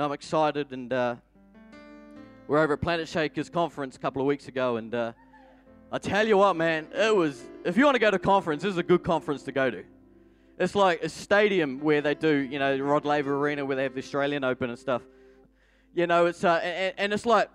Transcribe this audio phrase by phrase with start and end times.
[0.00, 0.72] and I'm excited.
[0.72, 1.16] And uh,
[2.48, 5.12] we're over at Planetshakers conference a couple of weeks ago, and uh,
[5.92, 7.42] I tell you what, man, it was.
[7.66, 9.84] If you want to go to conference, this is a good conference to go to.
[10.58, 13.92] It's like a stadium where they do, you know, Rod Laver Arena where they have
[13.92, 15.02] the Australian Open and stuff.
[15.94, 17.50] You know, it's uh, and, and it's like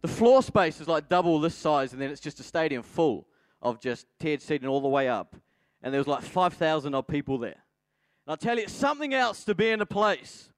[0.00, 3.26] the floor space is like double this size, and then it's just a stadium full
[3.60, 5.36] of just tiered seating all the way up.
[5.82, 7.50] And there was like 5,000 odd people there.
[7.50, 10.51] And I'll tell you, it's something else to be in a place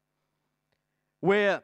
[1.24, 1.62] where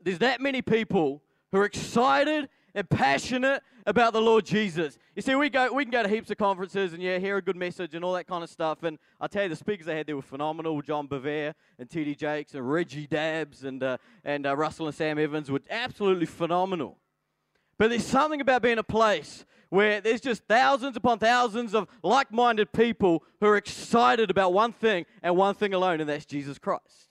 [0.00, 1.20] there's that many people
[1.50, 4.96] who are excited and passionate about the Lord Jesus.
[5.16, 7.42] You see, we go, we can go to heaps of conferences and yeah, hear a
[7.42, 8.84] good message and all that kind of stuff.
[8.84, 10.80] And I tell you, the speakers they had there were phenomenal.
[10.82, 12.14] John Bevere and T.D.
[12.14, 16.96] Jakes and Reggie Dabbs and uh, and uh, Russell and Sam Evans were absolutely phenomenal.
[17.76, 22.72] But there's something about being a place where there's just thousands upon thousands of like-minded
[22.72, 27.09] people who are excited about one thing and one thing alone, and that's Jesus Christ.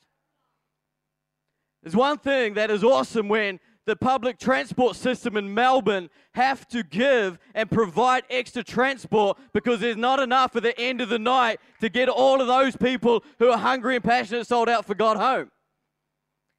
[1.83, 6.83] There's one thing that is awesome when the public transport system in Melbourne have to
[6.83, 11.59] give and provide extra transport because there's not enough at the end of the night
[11.81, 15.17] to get all of those people who are hungry and passionate sold out for God
[15.17, 15.49] home.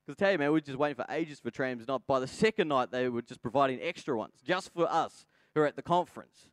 [0.05, 1.87] Because I tell you, man, we are just waiting for ages for trams.
[1.87, 5.25] Not by the second night, they were just providing extra ones just for us
[5.55, 6.49] who are at the conference.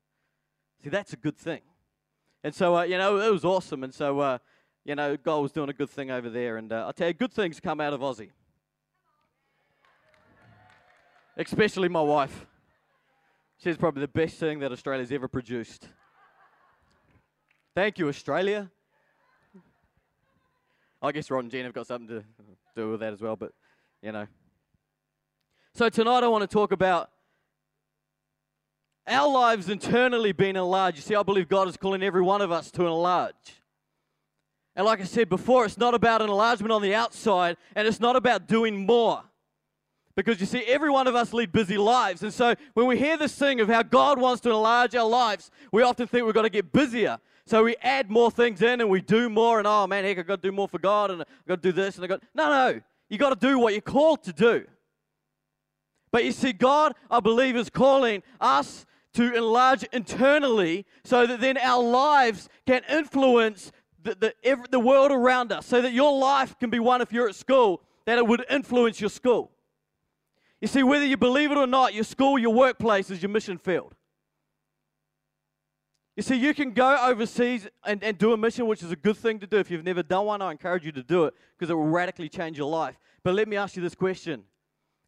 [0.84, 1.62] See, that's a good thing.
[2.44, 3.84] And so, uh, you know, it was awesome.
[3.84, 4.38] And so, uh,
[4.86, 6.58] you know, God was doing a good thing over there.
[6.58, 8.30] And uh, I tell you, good things come out of Aussie
[11.38, 12.46] especially my wife.
[13.64, 15.88] She's probably the best thing that Australia's ever produced.
[17.76, 18.70] Thank you, Australia.
[21.02, 22.24] I guess Rod and Jen have got something to
[22.76, 23.54] do with that as well, but
[24.02, 24.28] you know.
[25.74, 27.12] So tonight I want to talk about
[29.08, 30.98] our lives internally being enlarged.
[30.98, 33.36] You see, I believe God is calling every one of us to enlarge.
[34.76, 38.16] And like I said before, it's not about enlargement on the outside, and it's not
[38.16, 39.24] about doing more.
[40.18, 42.24] Because you see, every one of us lead busy lives.
[42.24, 45.52] And so when we hear this thing of how God wants to enlarge our lives,
[45.72, 47.20] we often think we've got to get busier.
[47.46, 49.60] So we add more things in and we do more.
[49.60, 51.72] And oh man, heck, I've got to do more for God and I've got to
[51.72, 52.24] do this and I've got.
[52.34, 52.82] No, no.
[53.10, 54.66] You've got to do what you're called to do.
[56.12, 61.60] But you see, God, I believe, is calling us to enlarge internally so that then
[61.60, 63.72] our lives can influence
[64.02, 65.68] the, the, every, the world around us.
[65.68, 69.00] So that your life can be one, if you're at school, that it would influence
[69.00, 69.52] your school.
[70.62, 73.58] You see, whether you believe it or not, your school, your workplace is your mission
[73.58, 73.94] field.
[76.16, 79.18] You see, you can go overseas and, and do a mission, which is a good
[79.18, 79.58] thing to do.
[79.58, 82.28] If you've never done one, I encourage you to do it because it will radically
[82.28, 82.98] change your life.
[83.24, 84.44] But let me ask you this question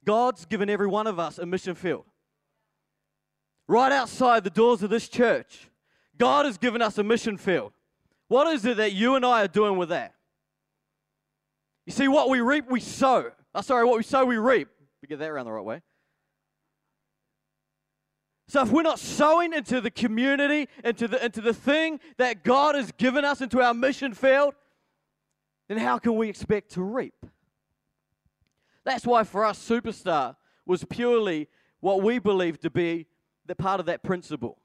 [0.05, 2.05] God's given every one of us a mission field.
[3.67, 5.69] Right outside the doors of this church,
[6.17, 7.71] God has given us a mission field.
[8.27, 10.13] What is it that you and I are doing with that?
[11.87, 13.31] You see, what we reap, we sow.
[13.55, 14.67] Oh, sorry, what we sow, we reap.
[15.01, 15.81] We get that around the right way.
[18.47, 22.73] So if we're not sowing into the community, into the, into the thing that God
[22.73, 24.55] has given us, into our mission field,
[25.67, 27.13] then how can we expect to reap?
[28.83, 31.47] That's why for us, Superstar was purely
[31.79, 33.05] what we believe to be
[33.45, 34.57] the part of that principle.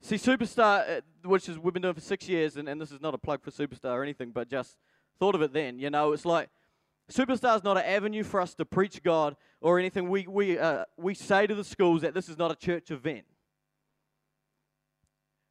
[0.00, 3.00] See, Superstar, uh, which is we've been doing for six years, and, and this is
[3.00, 4.76] not a plug for Superstar or anything, but just
[5.18, 5.80] thought of it then.
[5.80, 6.48] You know, it's like
[7.10, 10.08] Superstar is not an avenue for us to preach God or anything.
[10.08, 13.24] We, we, uh, we say to the schools that this is not a church event.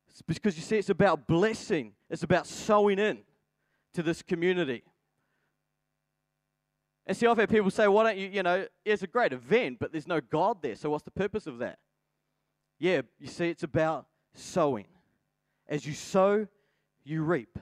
[0.10, 3.20] It's because you see, it's about blessing, it's about sowing in
[3.94, 4.84] to this community.
[7.08, 9.78] And see, I've had people say, why don't you, you know, it's a great event,
[9.80, 10.76] but there's no God there.
[10.76, 11.80] So what's the purpose of that?
[12.80, 14.86] Yeah, you see, it's about sowing.
[15.68, 16.48] As you sow,
[17.04, 17.58] you reap.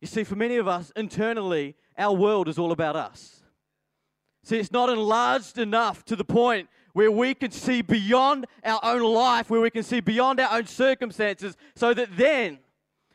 [0.00, 3.42] You see, for many of us internally, our world is all about us.
[4.42, 9.02] See, it's not enlarged enough to the point where we can see beyond our own
[9.02, 12.58] life, where we can see beyond our own circumstances, so that then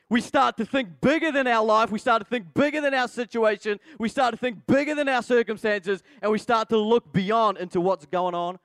[0.09, 3.07] we start to think bigger than our life, we start to think bigger than our
[3.07, 7.57] situation, we start to think bigger than our circumstances, and we start to look beyond
[7.59, 8.57] into what's going on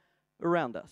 [0.43, 0.91] around us.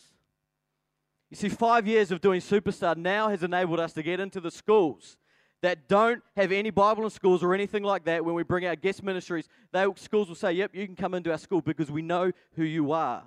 [1.31, 4.50] You see, five years of doing Superstar now has enabled us to get into the
[4.50, 5.17] schools
[5.62, 8.76] that don't have any Bible in schools or anything like that, when we bring our
[8.76, 12.03] guest ministries, they, schools will say, Yep, you can come into our school because we
[12.03, 13.23] know who you are.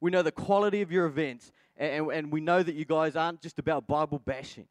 [0.00, 3.40] We know the quality of your events, and, and we know that you guys aren't
[3.40, 4.66] just about Bible bashing.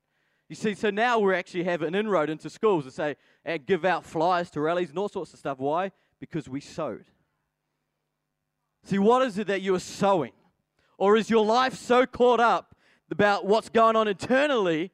[0.48, 3.84] You see, so now we actually have an inroad into schools to say, and give
[3.84, 5.58] out flyers to rallies and all sorts of stuff.
[5.60, 5.92] Why?
[6.20, 7.06] Because we sowed.
[8.84, 10.32] See, what is it that you are sowing?
[10.98, 12.76] Or is your life so caught up
[13.12, 14.92] about what's going on internally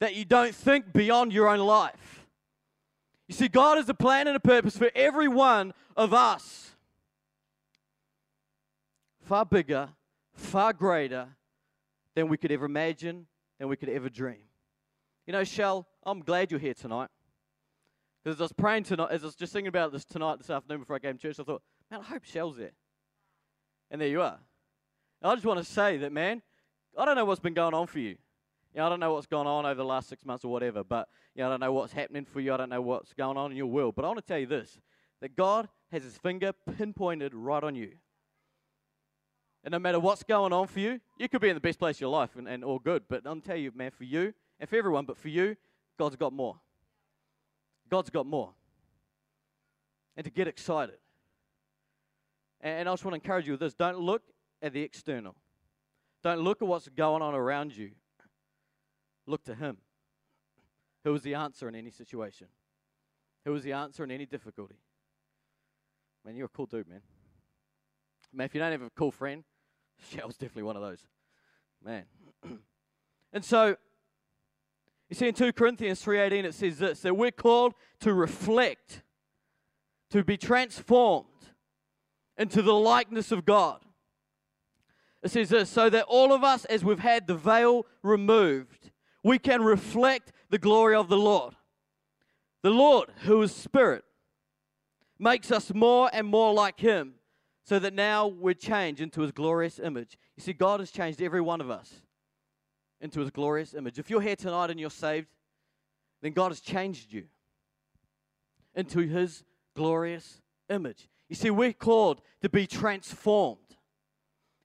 [0.00, 2.26] that you don't think beyond your own life.
[3.26, 6.70] You see, God has a plan and a purpose for every one of us.
[9.22, 9.90] Far bigger,
[10.34, 11.28] far greater
[12.14, 13.26] than we could ever imagine,
[13.58, 14.44] than we could ever dream.
[15.26, 17.10] You know, Shell, I'm glad you're here tonight.
[18.24, 20.48] Because as I was praying tonight, as I was just thinking about this tonight, this
[20.48, 22.72] afternoon before I came to church, I thought, man, I hope Shell's there.
[23.90, 24.38] And there you are.
[25.20, 26.42] And I just want to say that, man,
[26.96, 28.16] I don't know what's been going on for you.
[28.78, 30.84] You know, I don't know what's gone on over the last six months or whatever,
[30.84, 32.54] but you know, I don't know what's happening for you.
[32.54, 33.96] I don't know what's going on in your world.
[33.96, 34.78] But I want to tell you this
[35.20, 37.94] that God has his finger pinpointed right on you.
[39.64, 41.96] And no matter what's going on for you, you could be in the best place
[41.96, 43.02] of your life and, and all good.
[43.08, 45.56] But I'll tell you, man, for you and for everyone, but for you,
[45.98, 46.54] God's got more.
[47.90, 48.52] God's got more.
[50.16, 50.98] And to get excited.
[52.60, 54.22] And, and I just want to encourage you with this don't look
[54.62, 55.34] at the external,
[56.22, 57.90] don't look at what's going on around you.
[59.28, 59.76] Look to Him,
[61.04, 62.46] who is the answer in any situation,
[63.44, 64.76] who is the answer in any difficulty.
[66.24, 67.02] Man, you're a cool dude, man.
[68.32, 69.44] Man, if you don't have a cool friend,
[70.10, 71.06] Shell's definitely one of those.
[71.84, 72.04] Man.
[73.34, 73.76] and so,
[75.10, 79.02] you see in 2 Corinthians 3.18 it says this, that we're called to reflect,
[80.10, 81.26] to be transformed
[82.38, 83.80] into the likeness of God.
[85.22, 88.77] It says this, so that all of us, as we've had the veil removed,
[89.22, 91.54] we can reflect the glory of the Lord.
[92.62, 94.04] The Lord, who is Spirit,
[95.18, 97.14] makes us more and more like Him
[97.64, 100.18] so that now we're changed into His glorious image.
[100.36, 102.02] You see, God has changed every one of us
[103.00, 103.98] into His glorious image.
[103.98, 105.28] If you're here tonight and you're saved,
[106.22, 107.24] then God has changed you
[108.74, 109.44] into His
[109.76, 111.08] glorious image.
[111.28, 113.58] You see, we're called to be transformed.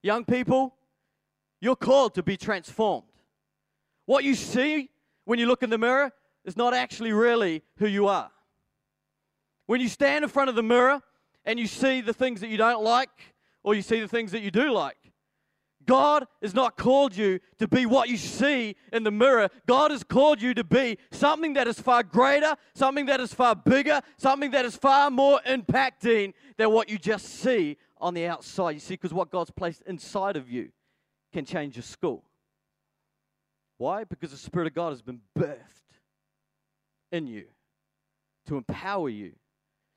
[0.02, 0.76] Young people,
[1.62, 3.08] you're called to be transformed.
[4.06, 4.90] What you see
[5.26, 6.12] when you look in the mirror
[6.46, 8.30] is not actually really who you are.
[9.66, 11.02] When you stand in front of the mirror
[11.46, 13.10] and you see the things that you don't like
[13.64, 14.98] or you see the things that you do like,
[15.86, 19.50] God has not called you to be what you see in the mirror.
[19.68, 23.56] God has called you to be something that is far greater, something that is far
[23.56, 28.72] bigger, something that is far more impacting than what you just see on the outside.
[28.72, 30.70] You see, because what God's placed inside of you
[31.34, 32.24] can change your school.
[33.83, 34.06] Why?
[34.06, 35.97] Because the Spirit of God has been birthed
[37.12, 37.47] in you
[38.45, 39.33] to empower you,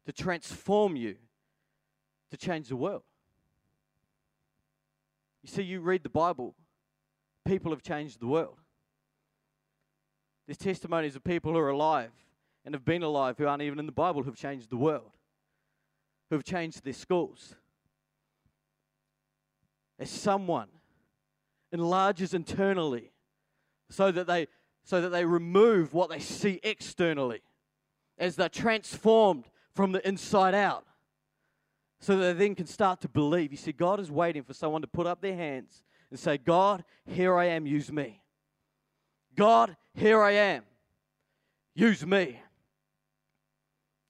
[0.07, 1.15] to transform you,
[2.33, 3.05] to change the world.
[5.45, 6.57] You see, you read the Bible,
[7.45, 8.57] people have changed the world.
[10.49, 12.11] There's testimonies of people who are alive
[12.65, 15.13] and have been alive who aren't even in the Bible who've changed the world,
[16.29, 17.55] who've changed their schools.
[19.97, 20.71] As someone
[21.71, 23.13] enlarges internally
[23.89, 24.49] so that they
[24.85, 27.43] so that they remove what they see externally
[28.19, 30.85] as they're transformed from the inside out
[32.01, 33.51] so that they then can start to believe.
[33.51, 36.85] You see, God is waiting for someone to put up their hands and say, God,
[37.05, 38.23] here I am, use me.
[39.35, 40.63] God, here I am,
[41.75, 42.41] use me.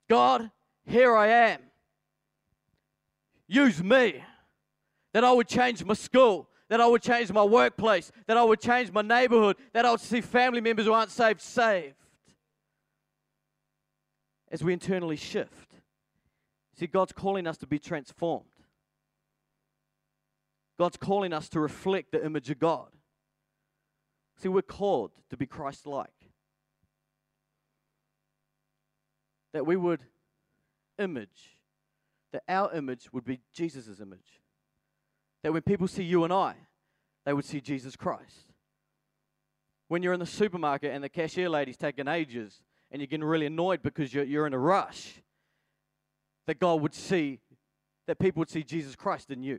[0.08, 0.50] God,
[0.84, 1.60] here I am,
[3.48, 4.22] use me.
[5.12, 8.60] That I would change my school, that I would change my workplace, that I would
[8.60, 11.94] change my neighborhood, that I would see family members who aren't saved saved.
[14.50, 15.74] As we internally shift.
[16.78, 18.46] See, God's calling us to be transformed.
[20.78, 22.88] God's calling us to reflect the image of God.
[24.36, 26.10] See, we're called to be Christ like.
[29.52, 30.00] That we would
[30.98, 31.56] image,
[32.32, 34.42] that our image would be Jesus' image.
[35.42, 36.56] That when people see you and I,
[37.26, 38.52] they would see Jesus Christ.
[39.88, 43.46] When you're in the supermarket and the cashier lady's taking ages and you're getting really
[43.46, 45.22] annoyed because you're, you're in a rush,
[46.46, 47.40] that God would see,
[48.06, 49.58] that people would see Jesus Christ in you.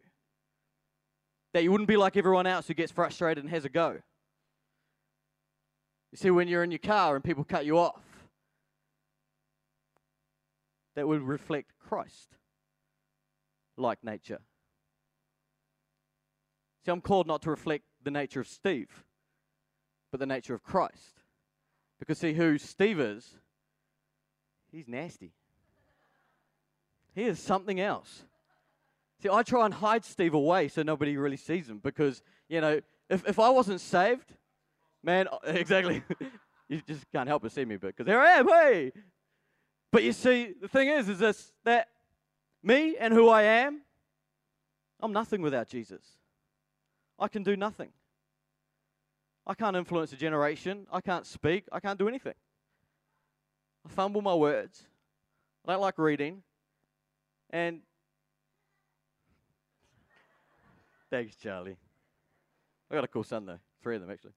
[1.53, 3.97] That you wouldn't be like everyone else who gets frustrated and has a go.
[6.11, 8.01] You see, when you're in your car and people cut you off,
[10.95, 12.29] that would reflect Christ
[13.75, 14.39] like nature.
[16.87, 19.03] See, I'm called not to reflect the nature of Steve,
[20.09, 21.21] but the nature of Christ.
[21.99, 23.29] Because, see, who Steve is,
[24.71, 25.33] he's nasty.
[27.13, 28.23] He is something else.
[29.21, 32.79] See, I try and hide Steve away so nobody really sees him because, you know,
[33.09, 34.31] if, if I wasn't saved,
[35.03, 36.03] man, exactly,
[36.69, 38.93] you just can't help but see me, but because there I am, hey.
[39.91, 41.89] But you see, the thing is, is this, that
[42.63, 43.81] me and who I am,
[45.01, 46.16] I'm nothing without Jesus.
[47.19, 47.89] I can do nothing.
[49.45, 50.87] I can't influence a generation.
[50.91, 51.65] I can't speak.
[51.71, 52.33] I can't do anything.
[53.85, 54.83] I fumble my words.
[55.65, 56.43] I don't like reading.
[57.49, 57.81] And
[61.09, 61.77] thanks, Charlie.
[62.91, 64.33] I got a cool son though, three of them actually.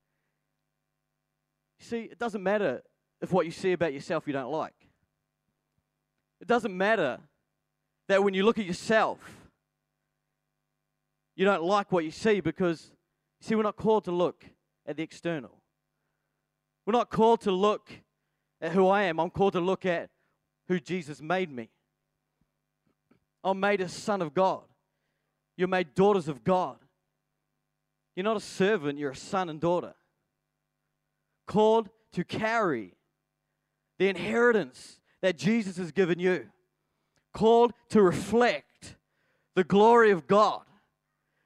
[1.80, 2.82] You see, it doesn't matter
[3.20, 4.74] if what you see about yourself you don't like.
[6.40, 7.18] It doesn't matter
[8.08, 9.18] that when you look at yourself,
[11.40, 12.92] you don't like what you see because,
[13.40, 14.44] see, we're not called to look
[14.84, 15.56] at the external.
[16.84, 17.90] We're not called to look
[18.60, 19.18] at who I am.
[19.18, 20.10] I'm called to look at
[20.68, 21.70] who Jesus made me.
[23.42, 24.64] I'm made a son of God.
[25.56, 26.76] You're made daughters of God.
[28.14, 29.94] You're not a servant, you're a son and daughter.
[31.46, 32.98] Called to carry
[33.98, 36.50] the inheritance that Jesus has given you.
[37.32, 38.96] Called to reflect
[39.54, 40.64] the glory of God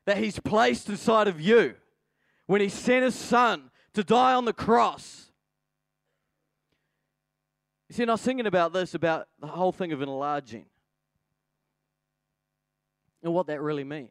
[0.06, 1.74] that He's placed inside of you
[2.46, 5.30] when He sent His Son to die on the cross.
[7.88, 10.66] You see, and I was thinking about this, about the whole thing of enlarging
[13.22, 14.10] and what that really means.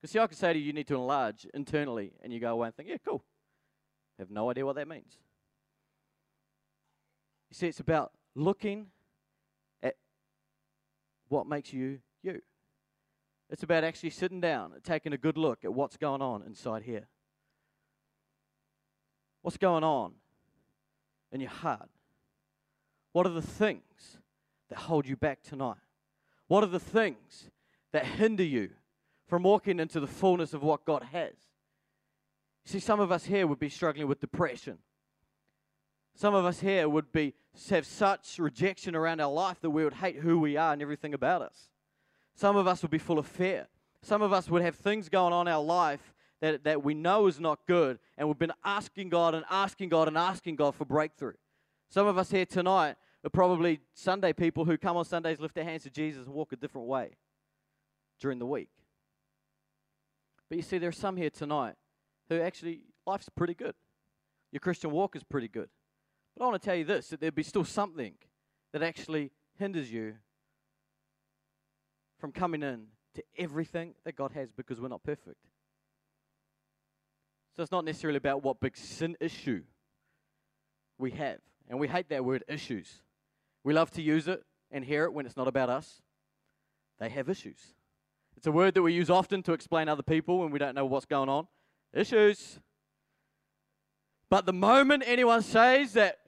[0.00, 2.52] Because, see, I could say to you, you need to enlarge internally, and you go
[2.52, 3.24] away and think, yeah, cool.
[4.18, 5.18] I have no idea what that means.
[7.50, 8.88] You see, it's about looking
[9.82, 9.96] at
[11.28, 12.42] what makes you you.
[13.48, 16.82] It's about actually sitting down and taking a good look at what's going on inside
[16.82, 17.06] here.
[19.42, 20.14] What's going on
[21.30, 21.88] in your heart?
[23.12, 24.18] What are the things
[24.68, 25.76] that hold you back tonight?
[26.48, 27.50] What are the things
[27.92, 28.70] that hinder you
[29.28, 31.34] from walking into the fullness of what God has?
[32.64, 34.78] See, some of us here would be struggling with depression.
[36.16, 37.34] Some of us here would be
[37.70, 41.14] have such rejection around our life that we would hate who we are and everything
[41.14, 41.70] about us.
[42.36, 43.66] Some of us would be full of fear.
[44.02, 47.26] Some of us would have things going on in our life that, that we know
[47.26, 50.84] is not good, and we've been asking God and asking God and asking God for
[50.84, 51.32] breakthrough.
[51.88, 55.64] Some of us here tonight are probably Sunday people who come on Sundays, lift their
[55.64, 57.16] hands to Jesus, and walk a different way
[58.20, 58.68] during the week.
[60.50, 61.74] But you see, there are some here tonight
[62.28, 63.74] who actually, life's pretty good.
[64.52, 65.70] Your Christian walk is pretty good.
[66.36, 68.12] But I want to tell you this that there'd be still something
[68.72, 70.16] that actually hinders you
[72.18, 75.38] from coming in to everything that God has because we're not perfect.
[77.56, 79.62] So it's not necessarily about what big sin issue
[80.98, 81.38] we have.
[81.68, 83.02] And we hate that word issues.
[83.64, 86.02] We love to use it and hear it when it's not about us.
[86.98, 87.58] They have issues.
[88.36, 90.84] It's a word that we use often to explain other people when we don't know
[90.84, 91.46] what's going on.
[91.94, 92.60] Issues.
[94.28, 96.18] But the moment anyone says that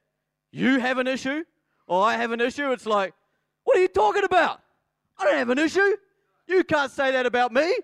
[0.51, 1.45] you have an issue
[1.87, 3.13] or I have an issue, it's like,
[3.65, 4.61] what are you talking about?
[5.19, 5.97] I don't have an issue.
[6.47, 7.75] You can't say that about me.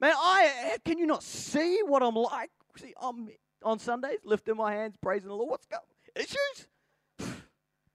[0.00, 2.50] Man, I can you not see what I'm like?
[2.76, 3.28] See, I'm
[3.62, 5.50] on Sundays, lifting my hands, praising the Lord.
[5.50, 5.82] What's going
[6.16, 6.66] issues?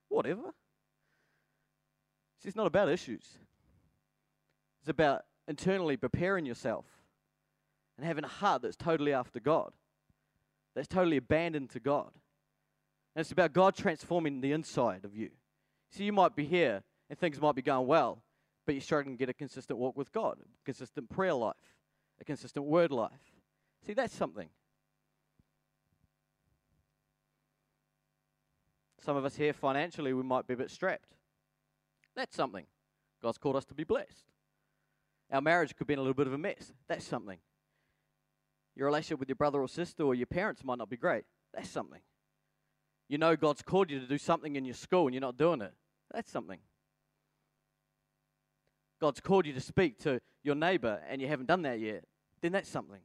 [0.09, 0.53] Whatever.
[2.41, 3.25] See, it's not about issues.
[4.81, 6.85] It's about internally preparing yourself
[7.97, 9.71] and having a heart that's totally after God,
[10.75, 12.11] that's totally abandoned to God.
[13.15, 15.31] And it's about God transforming the inside of you.
[15.91, 18.21] See, you might be here and things might be going well,
[18.67, 21.55] but you're struggling to get a consistent walk with God, a consistent prayer life,
[22.19, 23.11] a consistent word life.
[23.85, 24.49] See, that's something.
[28.99, 31.13] Some of us here financially, we might be a bit strapped.
[32.13, 32.65] That's something.
[33.23, 34.25] God's called us to be blessed.
[35.31, 36.73] Our marriage could be in a little bit of a mess.
[36.89, 37.39] That's something.
[38.75, 41.23] Your relationship with your brother or sister or your parents might not be great.
[41.53, 42.01] That's something.
[43.07, 45.61] You know God's called you to do something in your school and you're not doing
[45.61, 45.73] it.
[46.13, 46.59] That's something.
[48.99, 52.03] God's called you to speak to your neighbor and you haven't done that yet,
[52.41, 53.01] then that's something.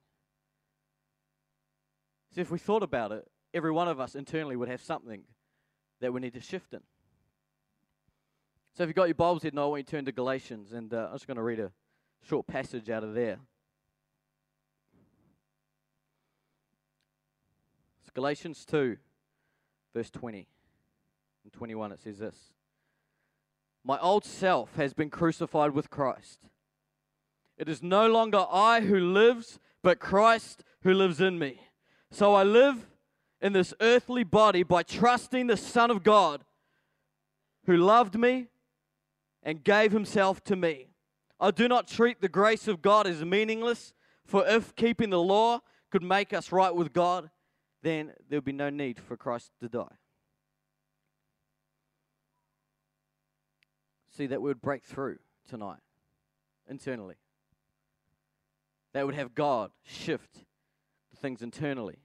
[2.35, 5.23] So if we thought about it, every one of us internally would have something
[6.01, 6.81] that we need to shift in.
[8.75, 10.73] So if you've got your Bibles here, now I want you to turn to Galatians,
[10.73, 11.71] and uh, I'm just going to read a
[12.27, 13.39] short passage out of there.
[18.01, 18.97] It's Galatians 2,
[19.95, 20.49] verse 20
[21.45, 21.93] and 21.
[21.93, 22.37] It says this
[23.85, 26.41] My old self has been crucified with Christ.
[27.59, 31.61] It is no longer I who lives, but Christ who lives in me.
[32.11, 32.87] So I live
[33.41, 36.45] in this earthly body by trusting the Son of God
[37.67, 38.49] who loved me
[39.43, 40.89] and gave himself to me.
[41.41, 43.93] I do not treat the grace of God as meaningless,
[44.25, 45.61] for if keeping the law
[45.91, 47.31] could make us right with God,
[47.83, 49.97] then there would be no need for Christ to die.
[54.15, 55.81] See, that we would break through tonight
[56.69, 57.17] internally.
[58.93, 60.45] That would have God shift
[61.11, 61.99] the things internally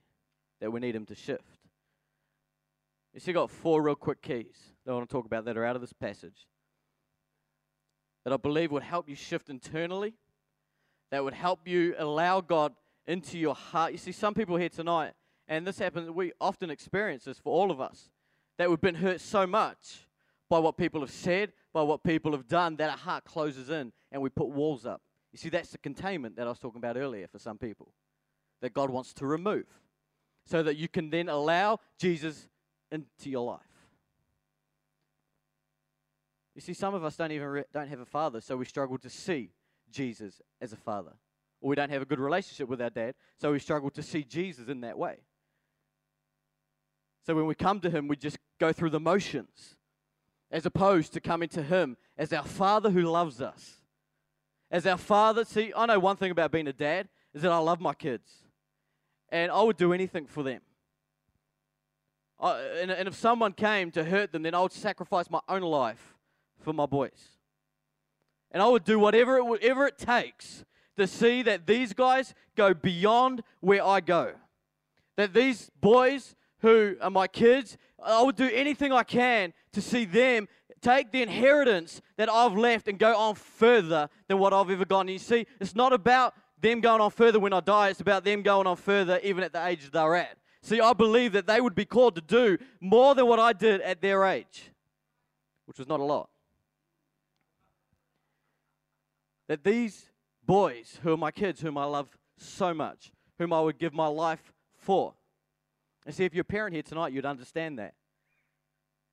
[0.60, 1.58] that we need Him to shift.
[3.12, 5.64] You see, got four real quick keys that I want to talk about that are
[5.64, 6.46] out of this passage
[8.24, 10.14] that I believe would help you shift internally,
[11.10, 12.74] that would help you allow God
[13.06, 13.92] into your heart.
[13.92, 15.12] You see, some people here tonight,
[15.46, 18.10] and this happens, we often experience this for all of us,
[18.58, 20.07] that we've been hurt so much
[20.48, 23.92] by what people have said, by what people have done, that our heart closes in
[24.10, 25.02] and we put walls up.
[25.32, 27.92] You see, that's the containment that I was talking about earlier for some people
[28.60, 29.66] that God wants to remove
[30.44, 32.48] so that you can then allow Jesus
[32.90, 33.60] into your life.
[36.54, 38.98] You see, some of us don't even re- don't have a father, so we struggle
[38.98, 39.50] to see
[39.92, 41.12] Jesus as a father,
[41.60, 44.24] or we don't have a good relationship with our dad, so we struggle to see
[44.24, 45.18] Jesus in that way.
[47.24, 49.76] So when we come to Him, we just go through the motions,
[50.50, 53.76] as opposed to coming to Him as our Father who loves us.
[54.70, 57.58] As our Father, see, I know one thing about being a dad is that I
[57.58, 58.30] love my kids,
[59.30, 60.60] and I would do anything for them.
[62.40, 65.62] I, and, and if someone came to hurt them, then I would sacrifice my own
[65.62, 66.14] life
[66.60, 67.38] for my boys.
[68.50, 70.64] And I would do whatever it, whatever it takes
[70.96, 74.32] to see that these guys go beyond where I go.
[75.16, 80.04] That these boys who are my kids, I would do anything I can to see
[80.04, 80.48] them
[80.80, 85.02] take the inheritance that I've left and go on further than what I've ever gone.
[85.02, 88.24] And you see, it's not about them going on further when I die, it's about
[88.24, 90.36] them going on further even at the age they're at.
[90.62, 93.80] See, I believe that they would be called to do more than what I did
[93.80, 94.70] at their age,
[95.66, 96.28] which was not a lot.
[99.46, 100.10] That these
[100.44, 104.08] boys, who are my kids, whom I love so much, whom I would give my
[104.08, 105.14] life for.
[106.08, 107.92] And see, if you're a parent here tonight, you'd understand that.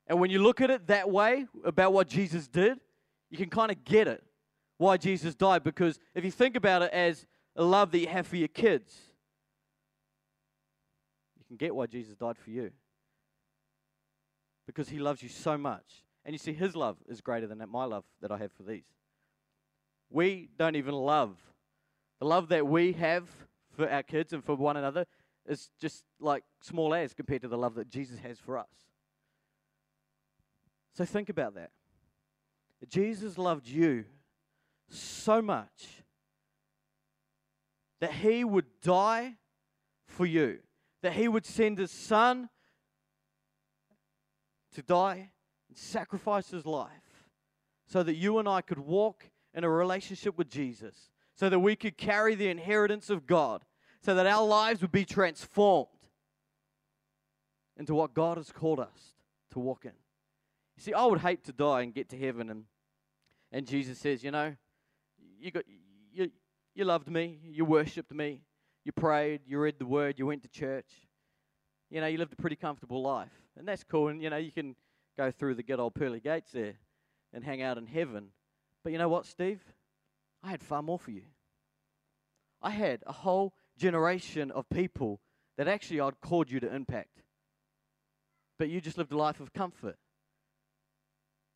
[0.07, 2.79] And when you look at it that way, about what Jesus did,
[3.29, 4.23] you can kind of get it,
[4.77, 5.61] why Jesus died.
[5.61, 7.25] Because if you think about it as
[7.57, 8.95] a love that you have for your kids,
[11.37, 12.71] you can get why Jesus died for you.
[14.65, 16.05] Because he loves you so much.
[16.23, 18.85] And you see, his love is greater than my love that I have for these.
[20.09, 21.35] We don't even love.
[22.21, 23.27] The love that we have
[23.75, 25.05] for our kids and for one another
[25.47, 28.69] is just like small as compared to the love that Jesus has for us.
[30.93, 31.71] So think about that.
[32.87, 34.05] Jesus loved you
[34.89, 36.03] so much
[37.99, 39.35] that he would die
[40.05, 40.59] for you,
[41.01, 42.49] that he would send his son
[44.73, 45.31] to die
[45.67, 46.89] and sacrifice his life
[47.87, 51.75] so that you and I could walk in a relationship with Jesus, so that we
[51.75, 53.63] could carry the inheritance of God,
[54.05, 55.89] so that our lives would be transformed
[57.75, 59.15] into what God has called us
[59.49, 59.93] to walk in.
[60.77, 62.65] You see, I would hate to die and get to heaven and
[63.51, 64.55] and Jesus says, you know,
[65.39, 65.63] you got
[66.13, 66.29] you
[66.75, 68.41] you loved me, you worshipped me,
[68.83, 70.91] you prayed, you read the word, you went to church.
[71.89, 73.33] You know, you lived a pretty comfortable life.
[73.57, 74.75] And that's cool and you know, you can
[75.17, 76.75] go through the good old pearly gates there
[77.33, 78.27] and hang out in heaven.
[78.83, 79.63] But you know what, Steve?
[80.43, 81.23] I had far more for you.
[82.61, 85.19] I had a whole generation of people
[85.57, 87.23] that actually I'd called you to impact.
[88.57, 89.97] But you just lived a life of comfort.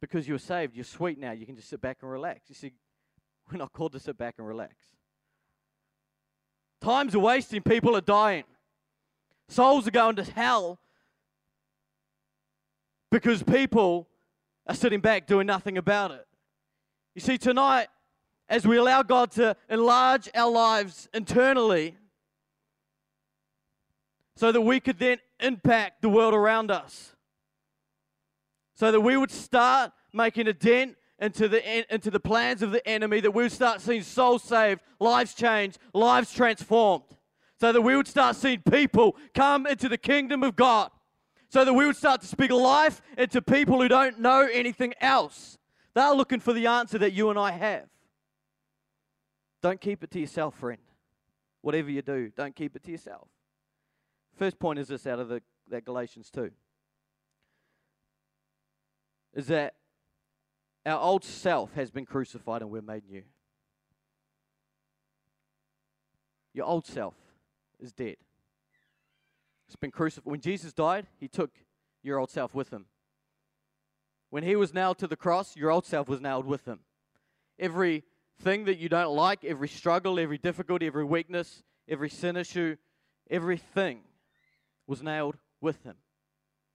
[0.01, 2.49] Because you were saved, you're sweet now, you can just sit back and relax.
[2.49, 2.71] You see,
[3.51, 4.75] we're not called to sit back and relax.
[6.81, 8.45] Time's are wasting, people are dying.
[9.49, 10.79] Souls are going to hell
[13.11, 14.07] because people
[14.67, 16.25] are sitting back doing nothing about it.
[17.15, 17.87] You see, tonight,
[18.47, 21.97] as we allow God to enlarge our lives internally,
[24.39, 27.13] so that we could then impact the world around us,
[28.73, 32.87] so that we would start making a dent into the, into the plans of the
[32.87, 37.03] enemy, that we would start seeing souls saved, lives changed, lives transformed,
[37.59, 40.89] so that we would start seeing people come into the kingdom of God,
[41.49, 45.57] so that we would start to speak life into people who don't know anything else.
[45.95, 47.89] They're looking for the answer that you and I have.
[49.61, 50.79] Don't keep it to yourself, friend.
[51.61, 53.27] Whatever you do, don't keep it to yourself.
[54.39, 56.49] First point is this out of the, that Galatians 2
[59.33, 59.73] is that
[60.85, 63.23] our old self has been crucified and we're made new.
[66.53, 67.15] Your old self
[67.81, 68.15] is dead.
[69.67, 70.31] It's been crucified.
[70.31, 71.51] When Jesus died, he took
[72.01, 72.85] your old self with him.
[74.29, 76.79] When he was nailed to the cross, your old self was nailed with him.
[77.59, 78.05] Every
[78.41, 82.77] thing that you don't like, every struggle, every difficulty, every weakness, every sin issue,
[83.29, 84.03] everything
[84.89, 85.95] was nailed with him.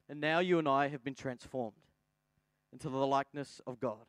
[0.09, 1.75] And now you and I have been transformed
[2.73, 4.07] into the likeness of God.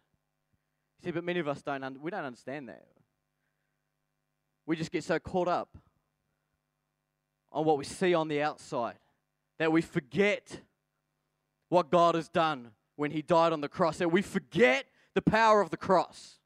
[1.04, 2.86] See, but many of us don't, un- we don't understand that.
[4.68, 5.76] We just get so caught up
[7.52, 8.98] on what we see on the outside
[9.58, 10.60] that we forget
[11.70, 15.62] what God has done when He died on the cross, that we forget the power
[15.62, 16.38] of the cross,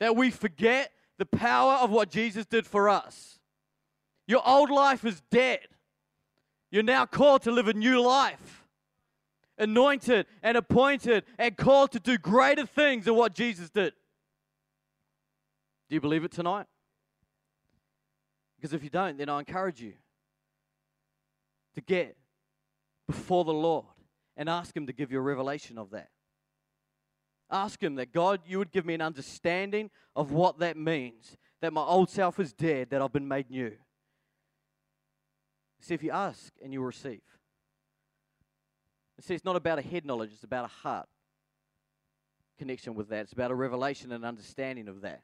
[0.00, 3.38] that we forget the power of what Jesus did for us.
[4.26, 5.66] Your old life is dead.
[6.74, 8.64] You're now called to live a new life,
[9.58, 13.92] anointed and appointed and called to do greater things than what Jesus did.
[15.88, 16.66] Do you believe it tonight?
[18.56, 19.92] Because if you don't, then I encourage you
[21.76, 22.16] to get
[23.06, 23.84] before the Lord
[24.36, 26.08] and ask Him to give you a revelation of that.
[27.52, 31.36] Ask Him that God, you would give me an understanding of what that means.
[31.60, 33.74] That my old self is dead, that I've been made new.
[35.84, 37.20] See, if you ask and you receive.
[39.20, 41.06] See, it's not about a head knowledge, it's about a heart
[42.58, 43.24] connection with that.
[43.24, 45.20] It's about a revelation and understanding of that.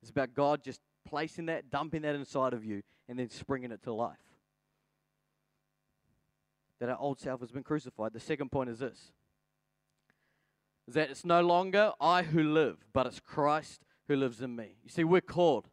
[0.00, 3.82] It's about God just placing that, dumping that inside of you, and then springing it
[3.82, 4.16] to life.
[6.78, 8.14] That our old self has been crucified.
[8.14, 9.12] The second point is this
[10.88, 14.76] is that it's no longer I who live, but it's Christ who lives in me.
[14.82, 15.68] You see, we're called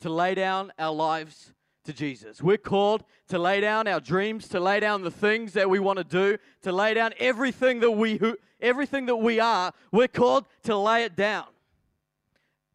[0.00, 2.42] to lay down our lives to Jesus.
[2.42, 5.98] We're called to lay down our dreams, to lay down the things that we want
[5.98, 9.72] to do, to lay down everything that we who, everything that we are.
[9.90, 11.46] We're called to lay it down.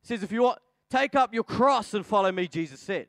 [0.03, 3.07] It says, if you want, take up your cross and follow me, Jesus said.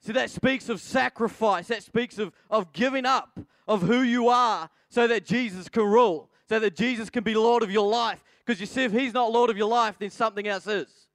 [0.00, 1.68] See, that speaks of sacrifice.
[1.68, 6.30] That speaks of, of giving up of who you are so that Jesus can rule,
[6.48, 8.22] so that Jesus can be Lord of your life.
[8.44, 11.07] Because you see, if He's not Lord of your life, then something else is.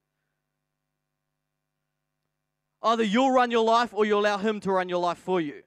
[2.83, 5.63] Either you'll run your life or you allow Him to run your life for you.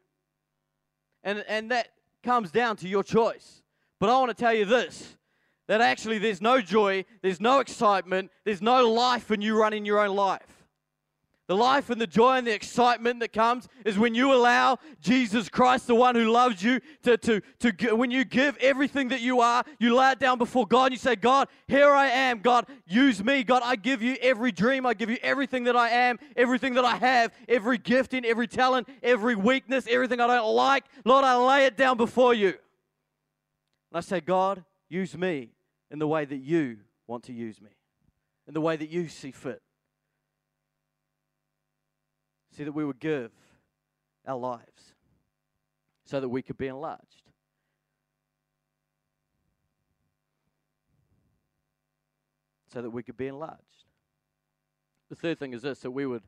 [1.25, 1.89] And, and that
[2.23, 3.63] comes down to your choice.
[3.99, 5.17] But I want to tell you this
[5.67, 9.99] that actually there's no joy, there's no excitement, there's no life in you running your
[9.99, 10.56] own life.
[11.49, 15.49] The life and the joy and the excitement that comes is when you allow Jesus
[15.49, 19.41] Christ, the one who loves you, to, to, to when you give everything that you
[19.41, 22.41] are, you lay it down before God and you say, God, here I am.
[22.41, 23.45] God, use me.
[23.45, 24.87] God, I give you every dream.
[24.87, 28.89] I give you everything that I am, everything that I have, every gifting, every talent,
[29.01, 30.85] every weakness, everything I don't like.
[31.05, 32.49] Lord, I lay it down before you.
[32.49, 35.51] And I say, God, use me
[35.93, 37.71] in the way that you want to use me,
[38.49, 39.63] in the way that you see fit.
[42.57, 43.33] See, that we would give
[44.27, 44.95] our lives
[46.07, 47.23] so that we could be enlarged.
[52.73, 53.61] So that we could be enlarged.
[55.11, 56.23] The third thing is this that we would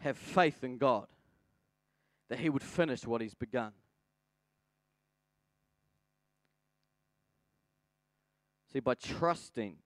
[0.00, 1.06] have faith in God,
[2.28, 3.72] that He would finish what He's begun.
[8.70, 9.76] See, by trusting,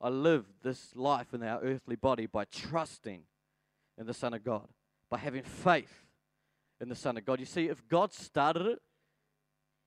[0.00, 3.24] I live this life in our earthly body by trusting
[4.02, 4.66] in the Son of God,
[5.08, 6.04] by having faith
[6.80, 7.38] in the Son of God.
[7.38, 8.78] You see, if God started it,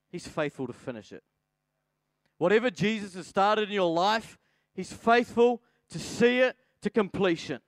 [0.10, 1.21] He's faithful to finish it.
[2.38, 4.38] Whatever Jesus has started in your life,
[4.73, 7.60] He's faithful to see it to completion.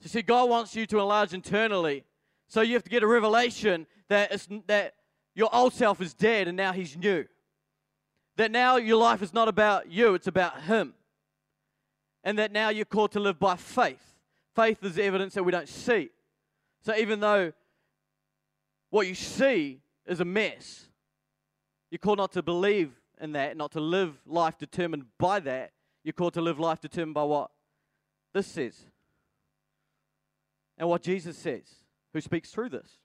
[0.00, 2.04] So, see, God wants you to enlarge internally.
[2.46, 4.94] So you have to get a revelation that, it's, that
[5.34, 7.24] your old self is dead and now He's new.
[8.36, 10.94] That now your life is not about you, it's about Him
[12.24, 14.16] and that now you're called to live by faith.
[14.56, 16.10] Faith is evidence that we don't see.
[16.82, 17.52] So even though
[18.90, 20.88] what you see is a mess,
[21.90, 25.72] you're called not to believe in that, not to live life determined by that.
[26.02, 27.50] You're called to live life determined by what
[28.32, 28.76] this says
[30.76, 31.62] and what Jesus says,
[32.12, 32.98] who speaks through this.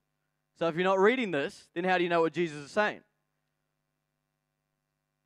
[0.58, 3.01] So if you're not reading this, then how do you know what Jesus is saying?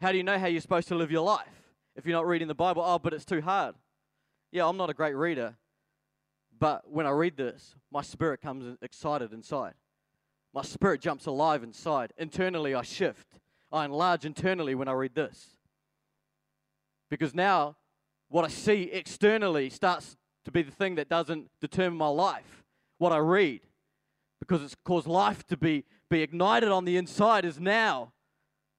[0.01, 1.47] How do you know how you're supposed to live your life
[1.95, 2.83] if you're not reading the Bible?
[2.85, 3.75] Oh, but it's too hard.
[4.53, 5.55] Yeah, I'm not a great reader,
[6.59, 9.73] but when I read this, my spirit comes excited inside.
[10.53, 12.13] My spirit jumps alive inside.
[12.19, 13.39] Internally, I shift.
[13.71, 15.57] I enlarge internally when I read this.
[17.09, 17.77] Because now,
[18.29, 22.63] what I see externally starts to be the thing that doesn't determine my life.
[22.99, 23.61] What I read,
[24.39, 28.13] because it's caused life to be, be ignited on the inside, is now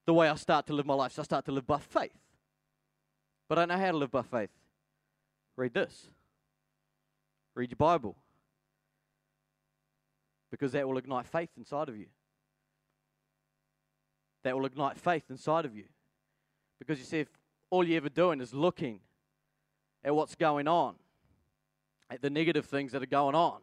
[0.07, 1.15] the way I start to live my life.
[1.15, 2.15] So I start to live by faith.
[3.49, 4.51] But I don't know how to live by faith.
[5.57, 6.09] Read this.
[7.55, 8.17] Read your Bible.
[10.51, 12.07] Because that will ignite faith inside of you.
[14.43, 15.85] That will ignite faith inside of you.
[16.79, 17.29] Because you see, if
[17.71, 19.01] all you're ever doing is looking
[20.05, 20.97] at what's going on,
[22.11, 23.61] at the negative things that are going on,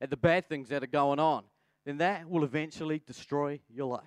[0.00, 1.44] at the bad things that are going on,
[1.84, 4.02] then that will eventually destroy your life.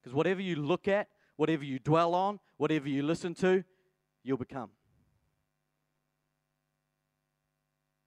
[0.00, 3.62] Because whatever you look at, whatever you dwell on, whatever you listen to,
[4.22, 4.70] you'll become.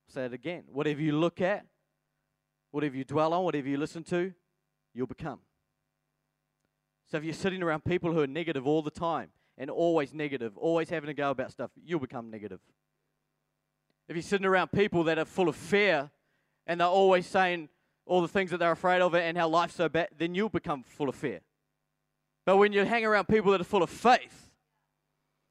[0.07, 0.63] Say it again.
[0.71, 1.65] Whatever you look at,
[2.71, 4.33] whatever you dwell on, whatever you listen to,
[4.93, 5.39] you'll become.
[7.11, 10.57] So if you're sitting around people who are negative all the time and always negative,
[10.57, 12.59] always having to go about stuff, you'll become negative.
[14.07, 16.11] If you're sitting around people that are full of fear
[16.67, 17.69] and they're always saying
[18.05, 20.83] all the things that they're afraid of and how life's so bad, then you'll become
[20.83, 21.41] full of fear.
[22.45, 24.44] But when you hang around people that are full of faith,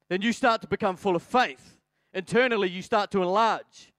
[0.09, 1.77] then you start to become full of faith.
[2.13, 3.93] Internally, you start to enlarge.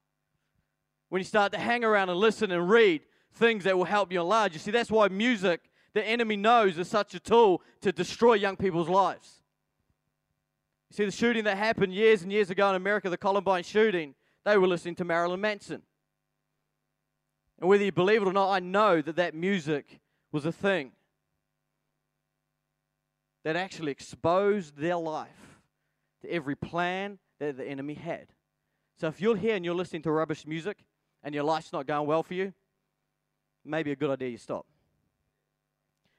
[1.08, 3.02] When you start to hang around and listen and read
[3.34, 5.60] things that will help you enlarge, you see, that's why music,
[5.94, 9.42] the enemy knows, is such a tool to destroy young people's lives.
[10.90, 14.14] You see, the shooting that happened years and years ago in America, the Columbine shooting,
[14.44, 15.82] they were listening to Marilyn Manson.
[17.58, 20.92] And whether you believe it or not, I know that that music was a thing
[23.44, 25.55] that actually exposed their life
[26.26, 28.26] to every plan that the enemy had.
[28.98, 30.78] So if you're here and you're listening to rubbish music
[31.22, 32.52] and your life's not going well for you,
[33.64, 34.66] maybe a good idea you stop.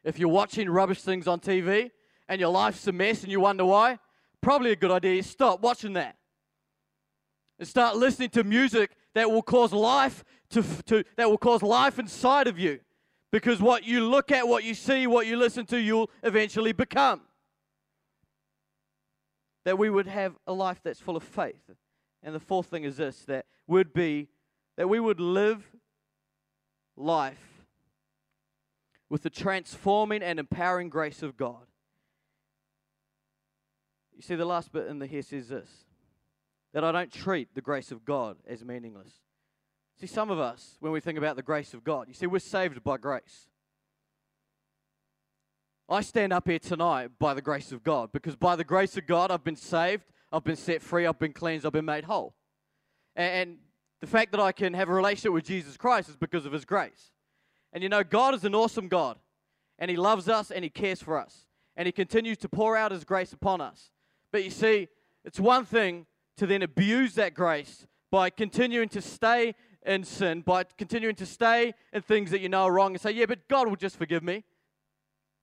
[0.03, 1.91] If you're watching rubbish things on TV
[2.29, 3.99] and your life's a mess and you wonder why,
[4.41, 6.15] probably a good idea you stop watching that
[7.59, 11.99] and start listening to music that will cause life to, to that will cause life
[11.99, 12.79] inside of you
[13.31, 17.21] because what you look at what you see what you listen to you'll eventually become
[19.67, 21.69] that we would have a life that's full of faith
[22.23, 24.29] and the fourth thing is this that would be
[24.77, 25.75] that we would live
[26.95, 27.65] life
[29.09, 31.65] with the transforming and empowering grace of God
[34.15, 35.69] you see the last bit in the here says this
[36.73, 39.11] that I don't treat the grace of God as meaningless.
[39.99, 42.39] See, some of us, when we think about the grace of God, you see, we're
[42.39, 43.47] saved by grace.
[45.89, 49.07] I stand up here tonight by the grace of God because by the grace of
[49.07, 52.35] God, I've been saved, I've been set free, I've been cleansed, I've been made whole.
[53.15, 53.59] And
[54.01, 56.65] the fact that I can have a relationship with Jesus Christ is because of His
[56.65, 57.11] grace.
[57.71, 59.17] And you know, God is an awesome God,
[59.79, 61.47] and He loves us and He cares for us,
[61.77, 63.91] and He continues to pour out His grace upon us.
[64.33, 64.89] But you see,
[65.23, 70.65] it's one thing to then abuse that grace by continuing to stay in sin, by
[70.77, 73.69] continuing to stay in things that you know are wrong and say, yeah, but God
[73.69, 74.43] will just forgive me.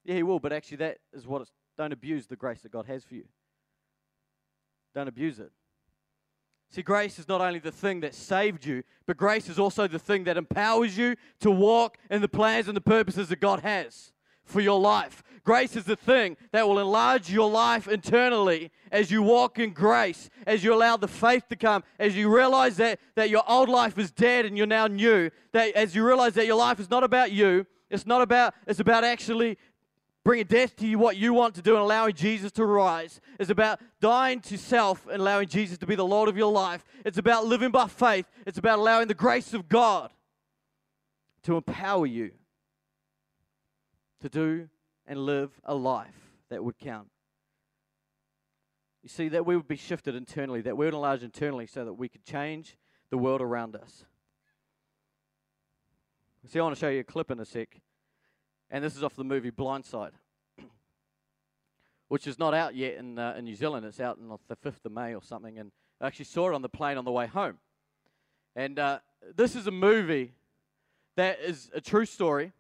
[0.04, 1.50] Yeah, He will, but actually, that is what it's.
[1.76, 3.24] Don't abuse the grace that God has for you.
[4.94, 5.50] Don't abuse it.
[6.70, 9.98] See, grace is not only the thing that saved you, but grace is also the
[9.98, 14.12] thing that empowers you to walk in the plans and the purposes that God has
[14.44, 15.22] for your life.
[15.44, 20.30] Grace is the thing that will enlarge your life internally as you walk in grace,
[20.46, 23.98] as you allow the faith to come, as you realize that, that your old life
[23.98, 27.04] is dead and you're now new, that as you realize that your life is not
[27.04, 29.58] about you, it's not about, it's about actually
[30.24, 33.20] bringing death to you what you want to do and allowing Jesus to rise.
[33.38, 36.82] It's about dying to self and allowing Jesus to be the Lord of your life.
[37.04, 38.26] It's about living by faith.
[38.46, 40.10] It's about allowing the grace of God
[41.42, 42.32] to empower you
[44.22, 44.68] to do
[45.06, 47.08] and live a life that would count.
[49.02, 51.92] You see, that we would be shifted internally, that we would enlarge internally so that
[51.92, 52.78] we could change
[53.10, 54.06] the world around us.
[56.46, 57.80] See, I want to show you a clip in a sec.
[58.74, 60.12] And this is off the movie Blind Side,
[62.08, 63.87] which is not out yet in, uh, in New Zealand.
[63.87, 65.58] It's out on the 5th of May or something.
[65.58, 67.58] And I actually saw it on the plane on the way home.
[68.56, 68.98] And uh,
[69.37, 70.32] this is a movie
[71.16, 72.52] that is a true story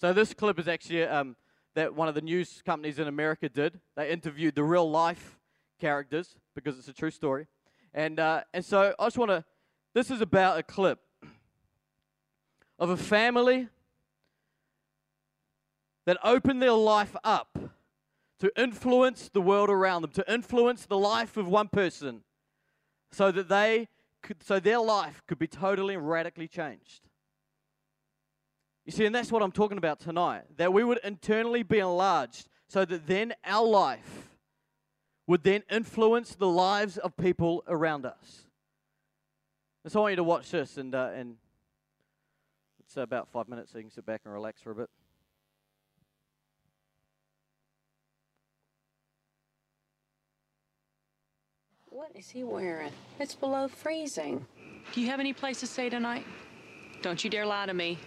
[0.00, 1.36] so this clip is actually um,
[1.74, 3.78] that one of the news companies in America did.
[3.96, 5.38] They interviewed the real life
[5.78, 7.48] characters because it's a true story.
[7.92, 9.44] And, uh, and so I just want to,
[9.92, 11.00] this is about a clip
[12.78, 13.68] of a family
[16.10, 17.56] that open their life up
[18.40, 22.24] to influence the world around them, to influence the life of one person
[23.12, 23.86] so that they
[24.20, 27.02] could, so their life could be totally and radically changed.
[28.84, 30.42] You see, and that's what I'm talking about tonight.
[30.56, 34.30] That we would internally be enlarged so that then our life
[35.28, 38.48] would then influence the lives of people around us.
[39.84, 41.36] And so I want you to watch this, and, uh, and
[42.80, 44.90] it's about five minutes so you can sit back and relax for a bit.
[52.10, 52.90] What is he wearing?
[53.20, 54.44] It's below freezing.
[54.92, 56.26] Do you have any place to stay tonight?
[57.02, 57.98] Don't you dare lie to me.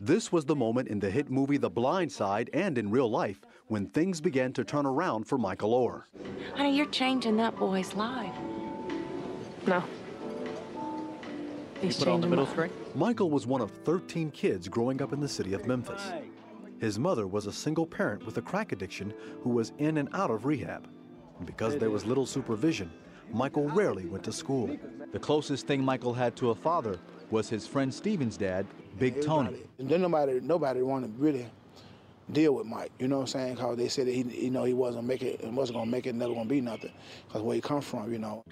[0.00, 3.42] This was the moment in the hit movie The Blind Side and in real life
[3.68, 6.02] when things began to turn around for Michael Oher.
[6.56, 8.34] Honey, you're changing that boy's life.
[9.68, 9.84] No.
[11.80, 12.54] He's Put on the middle mine.
[12.54, 12.70] screen.
[12.96, 16.02] Michael was one of 13 kids growing up in the city of Memphis.
[16.80, 20.32] His mother was a single parent with a crack addiction who was in and out
[20.32, 20.88] of rehab.
[21.38, 22.90] And because there was little supervision,
[23.32, 24.76] Michael rarely went to school.
[25.12, 26.98] The closest thing Michael had to a father
[27.30, 28.66] was his friend Steven's dad,
[28.98, 29.62] Big Tony.
[29.78, 31.46] And then nobody, nobody wanted to really
[32.32, 32.92] deal with Mike.
[32.98, 33.54] You know what I'm saying?
[33.54, 36.14] Because they said that he, you know, he wasn't make it, wasn't gonna make it,
[36.14, 36.92] never gonna be nothing.
[37.26, 38.44] Because where he come from, you know.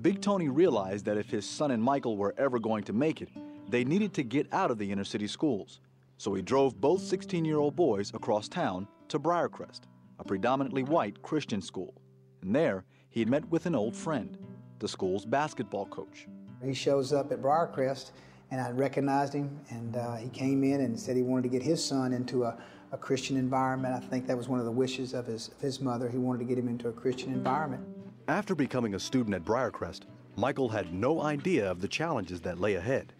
[0.00, 3.28] Big Tony realized that if his son and Michael were ever going to make it,
[3.68, 5.80] they needed to get out of the inner city schools.
[6.16, 9.82] So he drove both 16 year old boys across town to Briarcrest,
[10.18, 11.94] a predominantly white Christian school.
[12.42, 14.38] And there, he had met with an old friend,
[14.78, 16.26] the school's basketball coach.
[16.64, 18.12] He shows up at Briarcrest,
[18.50, 21.62] and I recognized him, and uh, he came in and said he wanted to get
[21.62, 22.56] his son into a,
[22.92, 23.94] a Christian environment.
[23.94, 26.08] I think that was one of the wishes of his, of his mother.
[26.08, 27.84] He wanted to get him into a Christian environment.
[28.28, 30.02] After becoming a student at Briarcrest,
[30.36, 33.12] Michael had no idea of the challenges that lay ahead.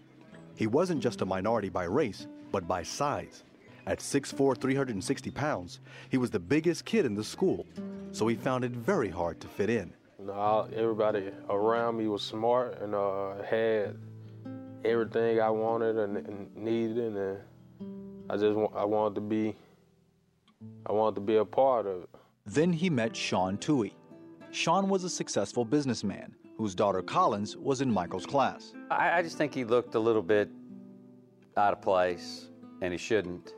[0.55, 3.42] He wasn't just a minority by race, but by size.
[3.87, 7.66] At 6'4, 360 pounds, he was the biggest kid in the school,
[8.12, 9.92] so he found it very hard to fit in.
[10.18, 13.96] No, everybody around me was smart and uh, had
[14.85, 17.38] everything I wanted and, and, needed, and
[18.29, 19.57] I just I wanted to be
[20.87, 22.11] I wanted to be a part of it.
[22.46, 23.92] Then he met Sean Tuohy.
[24.51, 28.75] Sean was a successful businessman whose daughter Collins was in Michael's class.
[28.90, 30.51] I, I just think he looked a little bit
[31.57, 32.49] out of place,
[32.83, 33.55] and he shouldn't.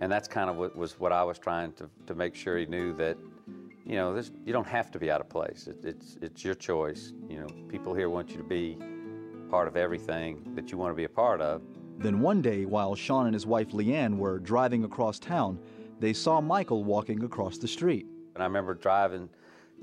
[0.00, 2.66] And that's kind of what was what I was trying to, to make sure he
[2.66, 3.18] knew that,
[3.88, 5.66] you know, this, you don't have to be out of place.
[5.66, 7.14] It, it's, it's your choice.
[7.26, 8.76] You know, people here want you to be
[9.48, 11.62] part of everything that you want to be a part of.
[11.96, 15.58] Then one day, while Sean and his wife Leigh Anne were driving across town,
[16.00, 18.06] they saw Michael walking across the street.
[18.34, 19.28] And I remember driving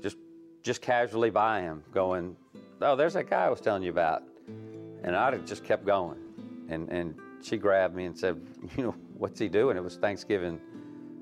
[0.00, 0.16] just
[0.62, 2.36] just casually by him, going,
[2.80, 4.22] "Oh, there's that guy I was telling you about,"
[5.02, 6.18] and I just kept going.
[6.68, 8.40] And and she grabbed me and said,
[8.76, 10.58] "You know, what's he doing?" It was Thanksgiving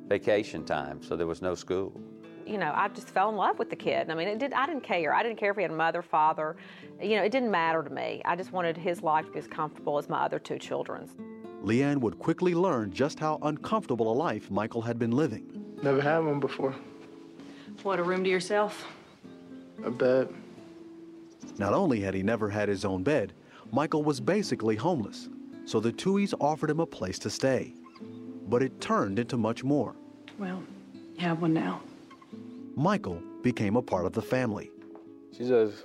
[0.06, 1.98] vacation time, so there was no school.
[2.46, 4.10] You know, I just fell in love with the kid.
[4.10, 4.52] I mean, it did.
[4.52, 5.14] I didn't care.
[5.14, 6.56] I didn't care if he had a mother, father.
[7.02, 8.20] You know, it didn't matter to me.
[8.24, 11.16] I just wanted his life to be as comfortable as my other two children's.
[11.62, 15.46] Leigh Anne would quickly learn just how uncomfortable a life Michael had been living.
[15.82, 16.74] Never had one before.
[17.82, 18.86] What, a room to yourself?
[19.82, 20.28] A bed.
[21.58, 23.32] Not only had he never had his own bed,
[23.72, 25.28] Michael was basically homeless,
[25.64, 27.74] so the Tuohys offered him a place to stay.
[28.48, 29.96] But it turned into much more.
[30.38, 30.62] Well,
[31.14, 31.80] you have one now.
[32.76, 34.70] Michael became a part of the family.
[35.32, 35.84] She just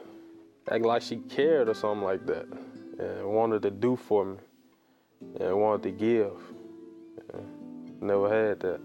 [0.69, 2.45] acted like she cared or something like that
[2.99, 4.37] and wanted to do for me
[5.39, 6.33] and wanted to give.
[8.01, 8.79] Never had that.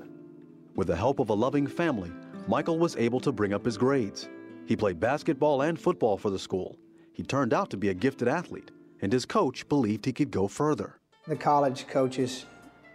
[0.74, 2.10] With the help of a loving family,
[2.48, 4.28] Michael was able to bring up his grades.
[4.66, 6.76] He played basketball and football for the school.
[7.12, 10.48] He turned out to be a gifted athlete, and his coach believed he could go
[10.48, 10.98] further.
[11.28, 12.44] The college coaches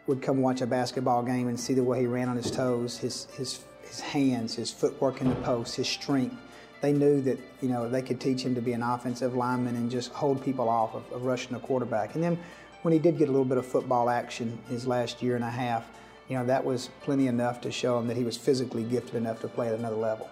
[0.08, 2.98] would come watch a basketball game and see the way he ran on his toes,
[2.98, 6.36] his, his, his hands, his footwork in the post, his strength.
[6.82, 9.92] They knew that you know they could teach him to be an offensive lineman and
[9.92, 12.15] just hold people off of, of rushing the quarterback.
[12.15, 12.39] And then
[12.84, 15.50] when he did get a little bit of football action his last year and a
[15.50, 15.89] half,
[16.30, 19.42] you know, that was plenty enough to show him that he was physically gifted enough
[19.42, 20.30] to play at another level.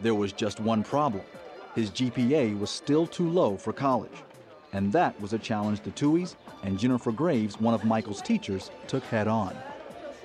[0.00, 1.22] There was just one problem.
[1.74, 4.10] His GPA was still too low for college.
[4.72, 9.04] And that was a challenge the Tuohys and Jennifer Graves, one of Michael's teachers, took
[9.04, 9.56] head on.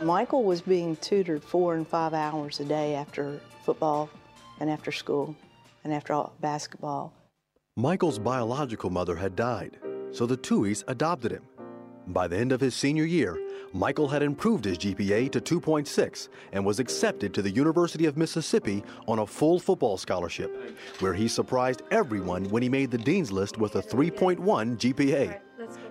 [0.04, 4.10] Michael was being tutored four and five hours a day after football
[4.60, 5.34] and after school
[5.86, 7.14] and after basketball.
[7.78, 9.80] Michael's biological mother had died,
[10.12, 11.44] so the Tuohys adopted him.
[12.08, 13.40] By the end of his senior year,
[13.72, 18.84] Michael had improved his GPA to 2.6 and was accepted to the University of Mississippi
[19.08, 23.58] on a full football scholarship, where he surprised everyone when he made the dean's list
[23.58, 24.38] with a 3.1
[24.78, 25.40] GPA.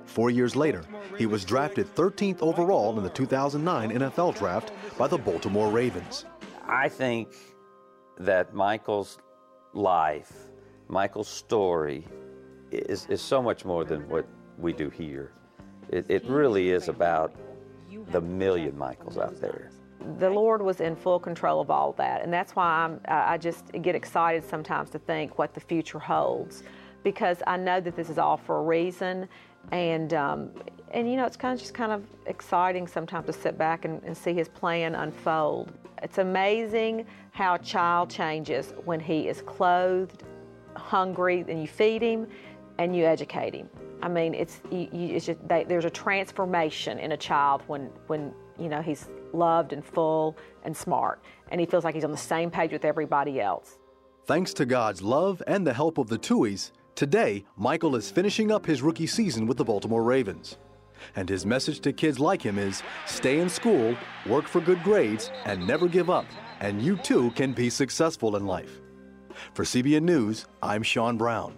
[0.07, 0.85] Four years later,
[1.17, 6.25] he was drafted 13th overall in the 2009 NFL draft by the Baltimore Ravens.
[6.67, 7.29] I think
[8.19, 9.19] that Michael's
[9.73, 10.33] life,
[10.89, 12.07] Michael's story,
[12.71, 14.27] is, is so much more than what
[14.59, 15.33] we do here.
[15.89, 17.35] It, it really is about
[18.11, 19.71] the million Michaels out there.
[20.19, 23.71] The Lord was in full control of all that, and that's why I'm, I just
[23.83, 26.65] get excited sometimes to think what the future holds,
[27.05, 29.29] because I know that this is all for a reason,
[29.71, 30.51] and um,
[30.91, 34.03] and you know it's kind of just kind of exciting sometimes to sit back and,
[34.05, 35.73] and see His plan unfold.
[36.03, 40.25] It's amazing how a child changes when he is clothed,
[40.75, 42.27] hungry, and you feed him,
[42.79, 43.69] and you educate him.
[44.03, 47.83] I mean, it's, you, you, it's just, they, there's a transformation in a child when,
[48.09, 52.11] when you know he's loved and full and smart, and he feels like he's on
[52.11, 53.79] the same page with everybody else.
[54.27, 58.67] Thanks to God's love and the help of the Tuohys, today Michael is finishing up
[58.67, 60.59] his rookie season with the Baltimore Ravens.
[61.17, 65.31] And his message to kids like him is stay in school, work for good grades,
[65.45, 66.27] and never give up,
[66.61, 68.81] and you too can be successful in life.
[69.55, 71.55] For CBN News, I'm Sean Brown.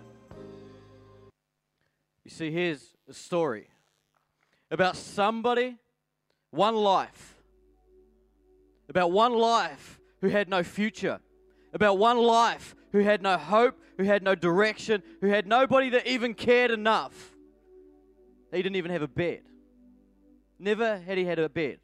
[2.24, 3.68] You see, here's a story
[4.70, 5.76] about somebody,
[6.50, 7.36] one life,
[8.88, 11.20] about one life who had no future,
[11.74, 16.06] about one life who had no hope, who had no direction, who had nobody that
[16.06, 17.34] even cared enough.
[18.52, 19.40] He didn't even have a bed.
[20.60, 21.80] Never had he had a bed.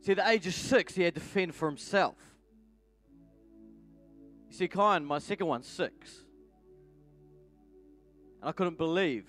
[0.00, 2.16] See, at the age of six, he had to fend for himself.
[4.48, 6.24] You see, Kyan, my second one's six.
[8.40, 9.26] And I couldn't believe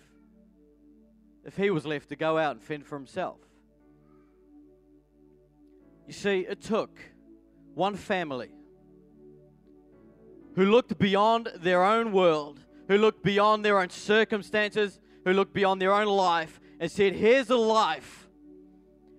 [1.44, 3.40] if he was left to go out and fend for himself.
[6.08, 6.98] You see, it took
[7.74, 8.54] one family
[10.56, 15.82] who looked beyond their own world, who looked beyond their own circumstances, who looked beyond
[15.82, 18.28] their own life, and said, Here's a life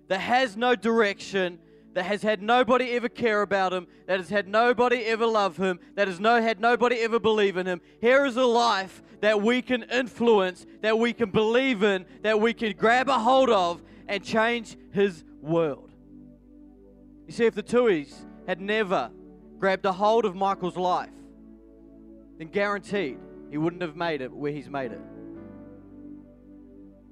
[0.07, 1.59] that has no direction,
[1.93, 5.79] that has had nobody ever care about him, that has had nobody ever love him,
[5.95, 7.81] that has no, had nobody ever believe in him.
[8.01, 12.53] Here is a life that we can influence, that we can believe in, that we
[12.53, 15.91] can grab a hold of and change his world.
[17.25, 18.13] You see, if the Tuohys
[18.47, 19.09] had never
[19.57, 21.09] grabbed a hold of Michael's life,
[22.37, 23.17] then guaranteed
[23.49, 25.01] he wouldn't have made it where he's made it.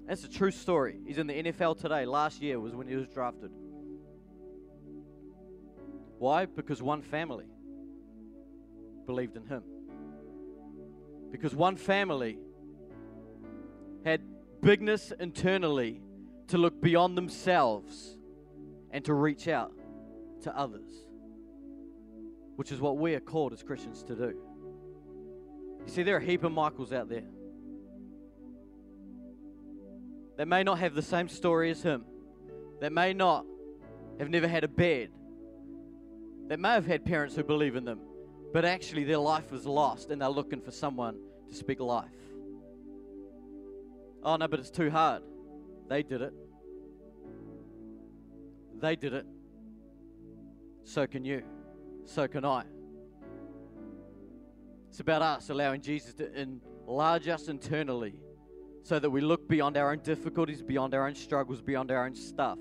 [0.08, 1.00] That's a true story.
[1.06, 2.06] He's in the NFL today.
[2.06, 3.52] Last year was when he was drafted.
[6.20, 6.46] Why?
[6.46, 7.46] Because one family
[9.06, 9.64] believed in him.
[11.32, 12.38] Because one family
[14.06, 14.22] had
[14.62, 16.02] bigness internally
[16.48, 18.18] to look beyond themselves
[18.92, 19.74] and to reach out
[20.44, 20.92] to others,
[22.58, 24.38] which is what we are called as Christians to do.
[25.86, 27.26] You see, there are a heap of Michaels out there
[30.38, 32.06] They may not have the same story as him,
[32.80, 33.46] They may not
[34.20, 35.10] have never had a bed,
[36.48, 38.00] They may have had parents who believe in them,
[38.52, 41.18] but actually their life was lost and they're looking for someone
[41.50, 42.10] to speak life.
[44.24, 45.22] Oh no, but it's too hard.
[45.90, 46.34] They did it.
[48.80, 49.26] They did it.
[50.84, 51.44] So can you.
[52.06, 52.64] So can I.
[54.94, 58.14] It's about us allowing Jesus to enlarge us internally
[58.84, 62.14] so that we look beyond our own difficulties, beyond our own struggles, beyond our own
[62.14, 62.60] stuff.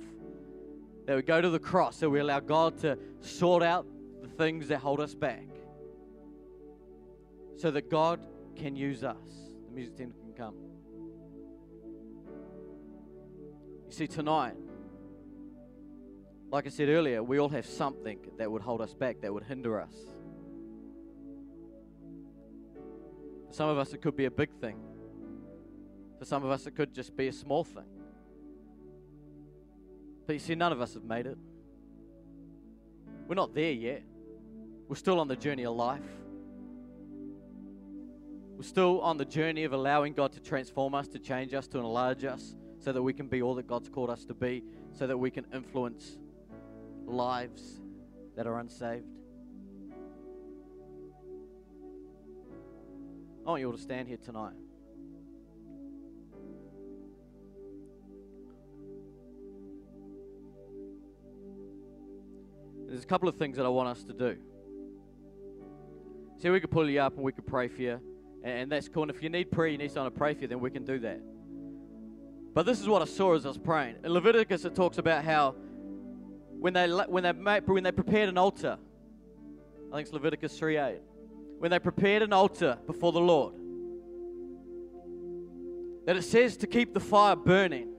[1.04, 3.86] That we go to the cross, that we allow God to sort out
[4.22, 5.44] the things that hold us back.
[7.58, 8.18] So that God
[8.56, 9.50] can use us.
[9.68, 10.54] The music team can come.
[13.88, 14.54] You see, tonight,
[16.50, 19.44] like I said earlier, we all have something that would hold us back, that would
[19.44, 19.92] hinder us.
[23.52, 24.76] Some of us, it could be a big thing.
[26.18, 27.84] For some of us, it could just be a small thing.
[30.26, 31.36] But you see, none of us have made it.
[33.28, 34.02] We're not there yet.
[34.88, 36.00] We're still on the journey of life.
[38.56, 41.78] We're still on the journey of allowing God to transform us, to change us, to
[41.78, 45.06] enlarge us, so that we can be all that God's called us to be, so
[45.06, 46.18] that we can influence
[47.04, 47.80] lives
[48.36, 49.21] that are unsaved.
[53.44, 54.52] I want you all to stand here tonight.
[62.86, 64.36] There's a couple of things that I want us to do.
[66.38, 68.00] See, we could pull you up and we could pray for you,
[68.44, 69.02] and that's cool.
[69.04, 70.84] And if you need prayer, you need someone to pray for you, then we can
[70.84, 71.20] do that.
[72.54, 73.96] But this is what I saw as I was praying.
[74.04, 75.56] In Leviticus, it talks about how
[76.60, 78.78] when they when they made, when they prepared an altar,
[79.90, 81.00] I think it's Leviticus 3:8.
[81.62, 83.54] When they prepared an altar before the Lord,
[86.06, 87.94] that it says to keep the fire burning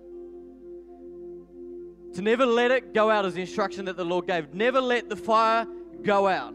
[2.13, 4.53] to never let it go out as the instruction that the Lord gave.
[4.53, 5.65] Never let the fire
[6.01, 6.53] go out.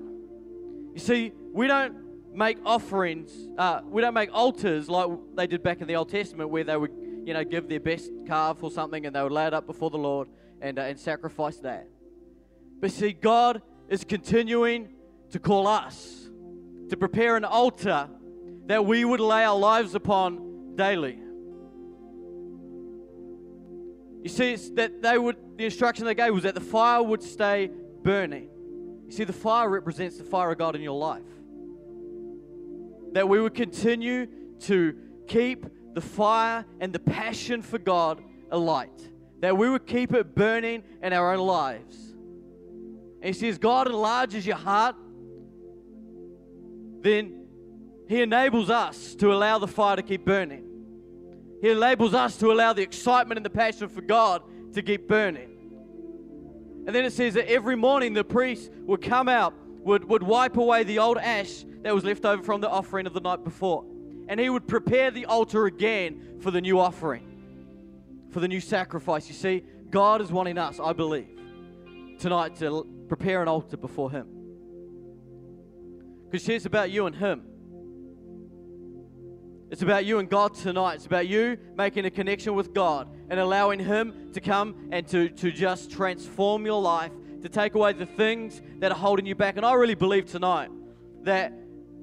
[0.92, 1.96] You see, we don't
[2.34, 6.50] make offerings, uh, we don't make altars like they did back in the Old Testament
[6.50, 6.92] where they would,
[7.24, 9.88] you know, give their best calf or something and they would lay it up before
[9.88, 10.28] the Lord
[10.60, 11.88] and, uh, and sacrifice that.
[12.80, 14.90] But see, God is continuing
[15.30, 16.17] to call us
[16.90, 18.08] to prepare an altar
[18.66, 21.18] that we would lay our lives upon daily.
[24.22, 27.22] You see, it's that they would, the instruction they gave was that the fire would
[27.22, 27.70] stay
[28.02, 28.48] burning.
[29.06, 31.22] You see, the fire represents the fire of God in your life.
[33.12, 34.26] That we would continue
[34.60, 34.94] to
[35.26, 39.08] keep the fire and the passion for God alight.
[39.40, 41.96] That we would keep it burning in our own lives.
[43.22, 44.96] And see, as God enlarges your heart,
[47.02, 47.46] then
[48.08, 50.64] He enables us to allow the fire to keep burning.
[51.60, 54.42] He enables us to allow the excitement and the passion for God
[54.74, 55.50] to keep burning.
[56.86, 60.56] And then it says that every morning the priest would come out, would, would wipe
[60.56, 63.84] away the old ash that was left over from the offering of the night before.
[64.28, 67.24] and he would prepare the altar again for the new offering,
[68.30, 69.26] for the new sacrifice.
[69.26, 71.40] You see, God is wanting us, I believe,
[72.18, 74.37] tonight to prepare an altar before him.
[76.30, 77.42] Because it's about you and him.
[79.70, 80.94] It's about you and God tonight.
[80.94, 85.28] It's about you making a connection with God and allowing Him to come and to,
[85.28, 87.12] to just transform your life,
[87.42, 89.58] to take away the things that are holding you back.
[89.58, 90.70] And I really believe tonight
[91.24, 91.52] that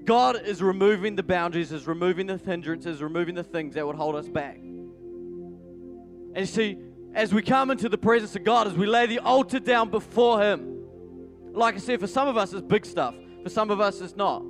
[0.05, 3.95] God is removing the boundaries, is removing the hindrances, is removing the things that would
[3.95, 4.57] hold us back.
[4.57, 6.77] And you see,
[7.15, 10.39] as we come into the presence of God, as we lay the altar down before
[10.39, 10.85] Him,
[11.51, 13.15] like I said, for some of us it's big stuff,
[13.45, 14.43] for some of us it's not.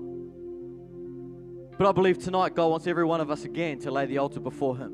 [1.77, 4.39] But I believe tonight God wants every one of us again to lay the altar
[4.39, 4.93] before Him.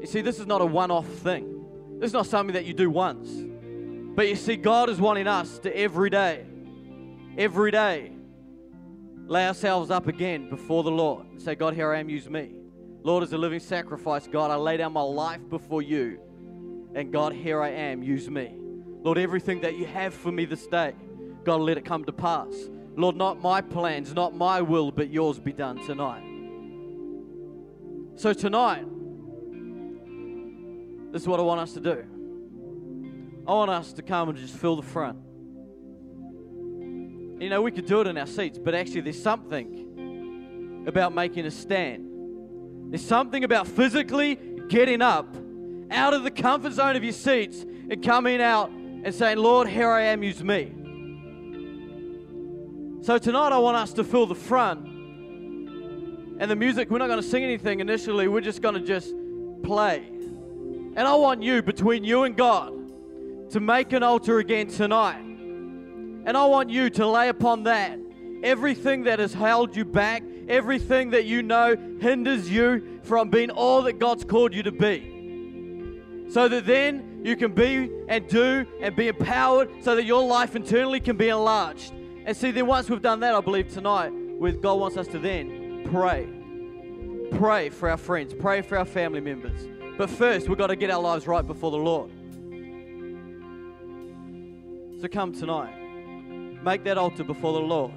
[0.00, 1.64] You see, this is not a one off thing,
[2.00, 3.30] this is not something that you do once.
[4.16, 6.44] But you see, God is wanting us to every day,
[7.38, 8.10] every day,
[9.26, 12.50] lay ourselves up again before the Lord and say, God, here I am, use me.
[13.04, 16.18] Lord, as a living sacrifice, God, I lay down my life before you.
[16.96, 18.56] And God, here I am, use me.
[19.04, 20.94] Lord, everything that you have for me this day,
[21.44, 22.52] God, let it come to pass.
[22.96, 26.22] Lord, not my plans, not my will, but yours be done tonight.
[28.16, 28.84] So, tonight,
[31.12, 32.04] this is what I want us to do.
[33.46, 35.18] I want us to come and just fill the front.
[37.40, 41.44] You know, we could do it in our seats, but actually, there's something about making
[41.46, 42.92] a stand.
[42.92, 44.38] There's something about physically
[44.68, 45.34] getting up
[45.90, 49.90] out of the comfort zone of your seats and coming out and saying, Lord, here
[49.90, 50.72] I am, use me.
[53.04, 54.86] So tonight I want us to fill the front.
[56.38, 59.12] And the music, we're not going to sing anything initially, we're just going to just
[59.62, 60.06] play.
[60.08, 62.72] And I want you, between you and God,
[63.50, 65.20] to make an altar again tonight.
[65.20, 67.98] And I want you to lay upon that
[68.42, 73.82] everything that has held you back, everything that you know hinders you from being all
[73.82, 76.30] that God's called you to be.
[76.30, 80.56] So that then you can be and do and be empowered so that your life
[80.56, 81.92] internally can be enlarged.
[82.26, 85.18] And see, then once we've done that, I believe tonight, with God wants us to
[85.18, 86.26] then pray.
[87.38, 89.68] Pray for our friends, pray for our family members.
[89.98, 92.10] But first, we've got to get our lives right before the Lord.
[95.00, 95.74] So come tonight.
[96.62, 97.92] Make that altar before the Lord.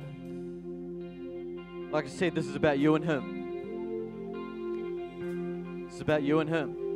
[1.92, 3.38] Like I said, this is about you and Him.
[5.90, 6.87] Is about you and Him.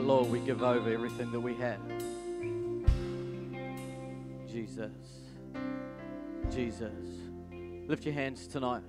[0.00, 1.80] Lord, we give over everything that we have.
[4.50, 4.92] Jesus.
[6.50, 6.92] Jesus.
[7.86, 8.82] Lift your hands tonight.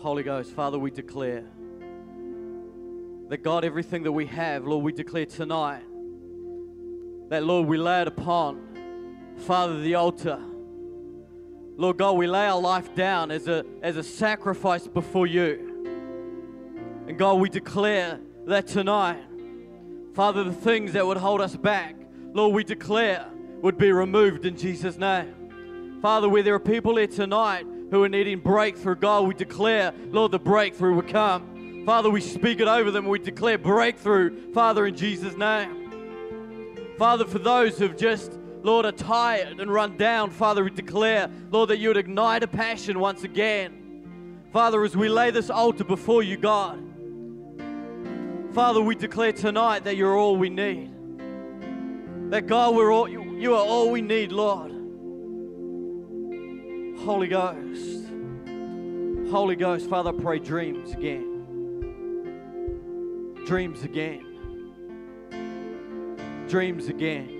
[0.00, 1.44] Holy Ghost, Father, we declare
[3.28, 5.82] that God, everything that we have, Lord, we declare tonight
[7.28, 10.40] that, Lord, we lay it upon, Father, the altar.
[11.76, 15.64] Lord God, we lay our life down as a, as a sacrifice before you.
[17.06, 18.18] And God, we declare
[18.48, 19.22] that tonight,
[20.14, 21.94] Father, the things that would hold us back,
[22.32, 23.26] Lord, we declare
[23.62, 25.98] would be removed in Jesus' name.
[26.00, 30.32] Father, where there are people here tonight who are needing breakthrough, God, we declare, Lord,
[30.32, 31.84] the breakthrough will come.
[31.84, 33.06] Father, we speak it over them.
[33.06, 36.94] We declare breakthrough, Father, in Jesus' name.
[36.98, 41.70] Father, for those who've just, Lord, are tired and run down, Father, we declare, Lord,
[41.70, 44.42] that you would ignite a passion once again.
[44.52, 46.87] Father, as we lay this altar before you, God,
[48.52, 50.90] Father, we declare tonight that you're all we need.
[52.30, 54.72] That God, we're all, you are all we need, Lord.
[57.04, 58.06] Holy Ghost.
[59.30, 61.34] Holy Ghost, Father, I pray dreams again.
[63.46, 64.24] Dreams again.
[66.48, 67.34] Dreams again.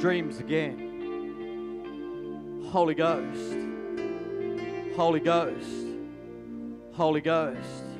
[0.00, 0.90] Dreams again.
[2.70, 3.56] Holy Ghost.
[4.96, 5.86] Holy Ghost.
[6.92, 7.93] Holy Ghost.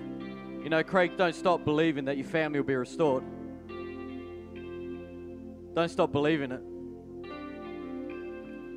[0.65, 3.23] You know, Craig, don't stop believing that your family will be restored.
[5.75, 6.63] Don't stop believing it.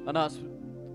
[0.06, 0.38] I know it's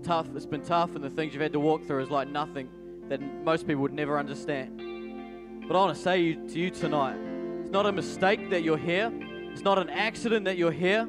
[0.03, 2.69] tough, it's been tough, and the things you've had to walk through is like nothing
[3.09, 5.65] that most people would never understand.
[5.67, 7.17] But I want to say to you tonight
[7.61, 9.11] it's not a mistake that you're here,
[9.51, 11.07] it's not an accident that you're here.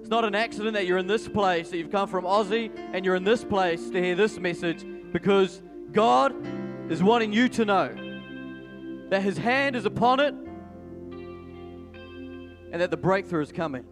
[0.00, 3.06] It's not an accident that you're in this place, that you've come from Aussie and
[3.06, 5.62] you're in this place to hear this message because
[5.92, 6.34] God
[6.92, 8.03] is wanting you to know
[9.10, 10.34] that His hand is upon it
[12.72, 13.84] and that the breakthrough is coming.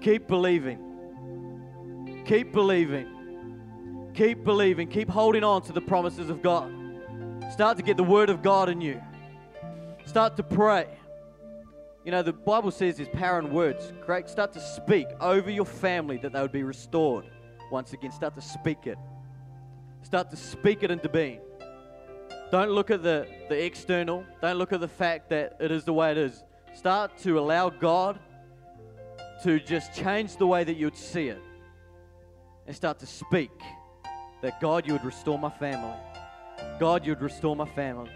[0.00, 2.22] Keep believing.
[2.24, 4.10] Keep believing.
[4.14, 4.88] Keep believing.
[4.88, 6.72] Keep holding on to the promises of God.
[7.52, 9.00] Start to get the Word of God in you.
[10.06, 10.86] Start to pray.
[12.04, 13.92] You know, the Bible says there's power in words.
[14.00, 14.30] Correct?
[14.30, 17.26] Start to speak over your family that they would be restored
[17.70, 18.12] once again.
[18.12, 18.96] Start to speak it.
[20.02, 21.40] Start to speak it into being.
[22.50, 24.24] Don't look at the, the external.
[24.40, 26.44] Don't look at the fact that it is the way it is.
[26.74, 28.18] Start to allow God
[29.42, 31.42] to just change the way that you'd see it
[32.66, 33.50] and start to speak
[34.42, 35.96] that God, you would restore my family.
[36.78, 38.10] God, you would restore my family.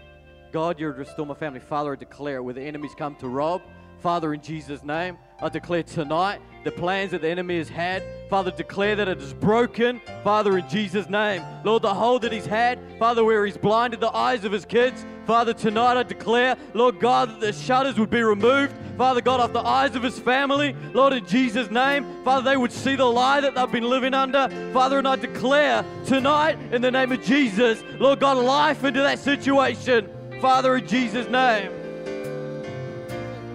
[0.51, 1.59] God, you would restore my family.
[1.59, 3.61] Father, I declare where the enemies come to rob,
[3.99, 8.51] Father, in Jesus' name, I declare tonight the plans that the enemy has had, Father,
[8.51, 11.43] declare that it is broken, Father, in Jesus' name.
[11.63, 15.03] Lord, the hold that he's had, Father, where he's blinded the eyes of his kids,
[15.25, 19.53] Father, tonight I declare, Lord God, that the shutters would be removed, Father God, off
[19.53, 23.41] the eyes of his family, Lord, in Jesus' name, Father, they would see the lie
[23.41, 27.83] that they've been living under, Father, and I declare tonight, in the name of Jesus,
[27.97, 30.07] Lord God, life into that situation,
[30.39, 31.71] Father, in Jesus' name.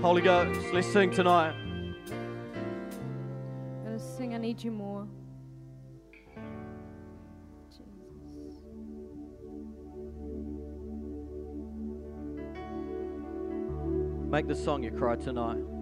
[0.03, 1.66] Holy Ghost, let's sing tonight.
[4.37, 5.09] I Need You More.
[14.29, 15.76] Make the song you cry tonight.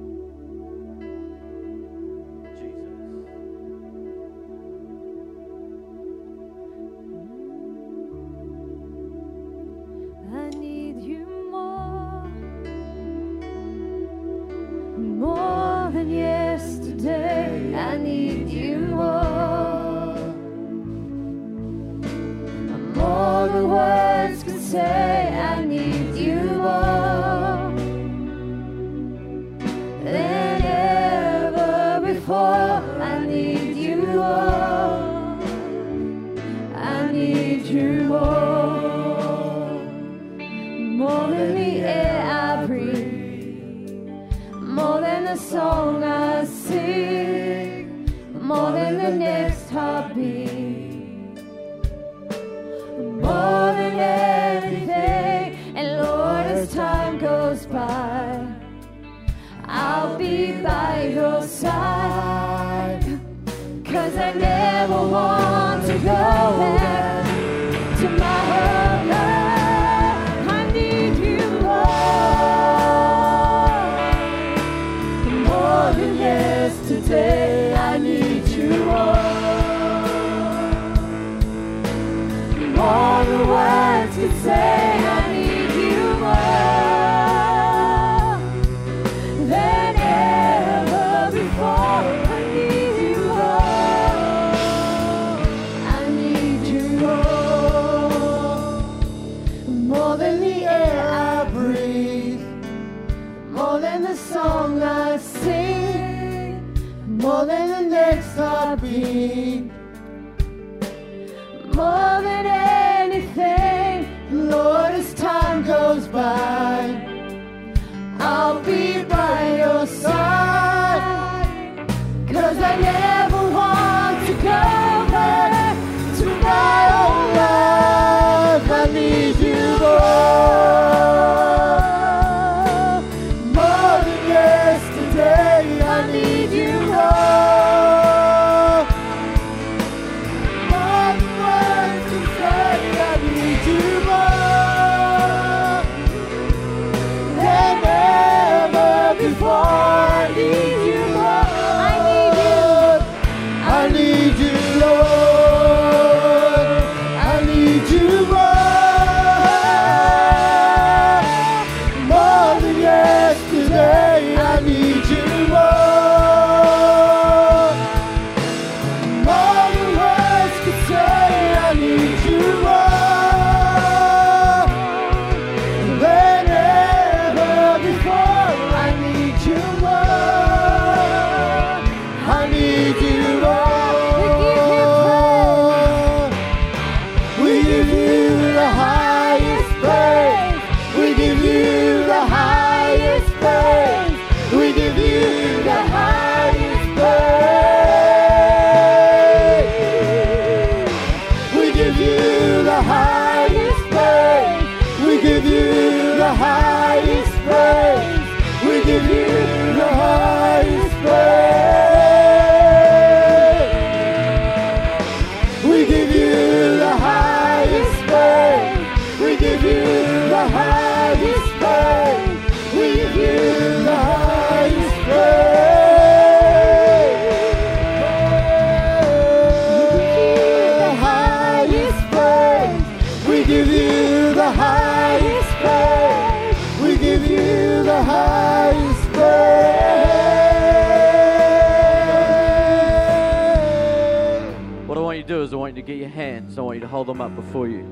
[247.15, 247.85] Them up before you.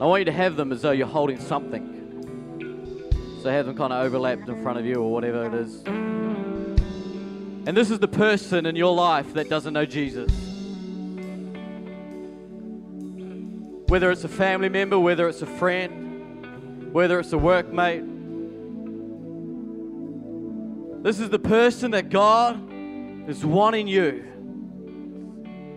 [0.00, 1.92] I want you to have them as though you're holding something.
[3.42, 5.82] So have them kind of overlapped in front of you or whatever it is.
[5.86, 10.32] And this is the person in your life that doesn't know Jesus.
[13.86, 18.10] Whether it's a family member, whether it's a friend, whether it's a workmate.
[21.04, 22.58] This is the person that God
[23.28, 24.33] is wanting you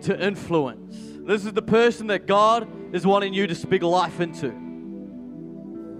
[0.02, 0.96] to influence.
[1.26, 4.46] This is the person that God is wanting you to speak life into.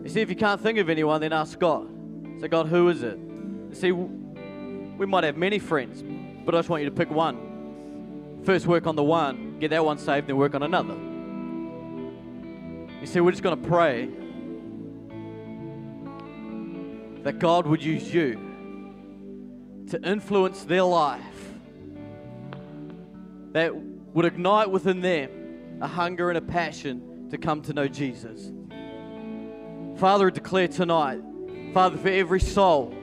[0.03, 1.89] You see, if you can't think of anyone, then ask God.
[2.41, 3.19] Say, God, who is it?
[3.19, 6.03] You see, we might have many friends,
[6.45, 8.41] but I just want you to pick one.
[8.45, 10.95] First, work on the one, get that one saved, then work on another.
[13.01, 14.09] You see, we're just going to pray
[17.25, 18.41] that God would use you
[19.91, 21.23] to influence their life,
[23.53, 23.73] that
[24.15, 28.53] would ignite within them a hunger and a passion to come to know Jesus.
[29.97, 31.21] Father, I declare tonight,
[31.75, 32.95] Father, for every soul,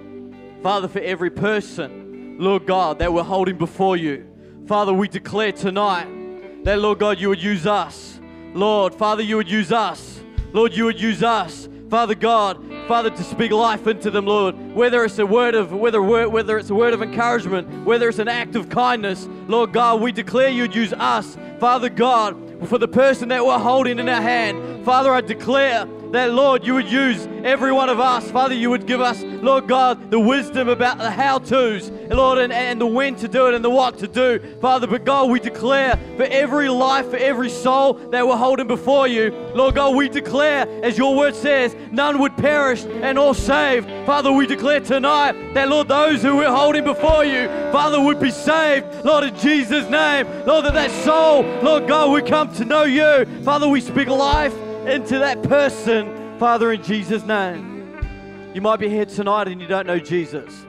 [0.63, 4.25] Father, for every person, Lord God, that we're holding before you,
[4.65, 8.19] Father, we declare tonight that, Lord God, you would use us.
[8.53, 10.19] Lord, Father, you would use us.
[10.53, 11.69] Lord, you would use us.
[11.89, 14.55] Father God, Father, to speak life into them, Lord.
[14.73, 18.27] Whether it's a word of whether whether it's a word of encouragement, whether it's an
[18.27, 23.29] act of kindness, Lord God, we declare you'd use us, Father God, for the person
[23.29, 24.83] that we're holding in our hand.
[24.83, 28.29] Father, I declare that, Lord, you would use every one of us.
[28.31, 32.51] Father, you would give us, Lord God, the wisdom about the how to's, Lord, and,
[32.51, 34.39] and the when to do it and the what to do.
[34.61, 39.07] Father, but God, we declare for every life, for every soul that we're holding before
[39.07, 43.87] you, Lord God, we declare, as your word says, none would perish and all saved.
[44.05, 48.31] Father, we declare tonight that, Lord, those who we're holding before you, Father, would be
[48.31, 50.27] saved, Lord, in Jesus' name.
[50.45, 53.25] Lord, that that soul, Lord God, would come to know you.
[53.43, 54.53] Father, we speak life
[54.87, 58.51] into that person, Father, in Jesus' name.
[58.53, 60.65] You might be here tonight and you don't know Jesus.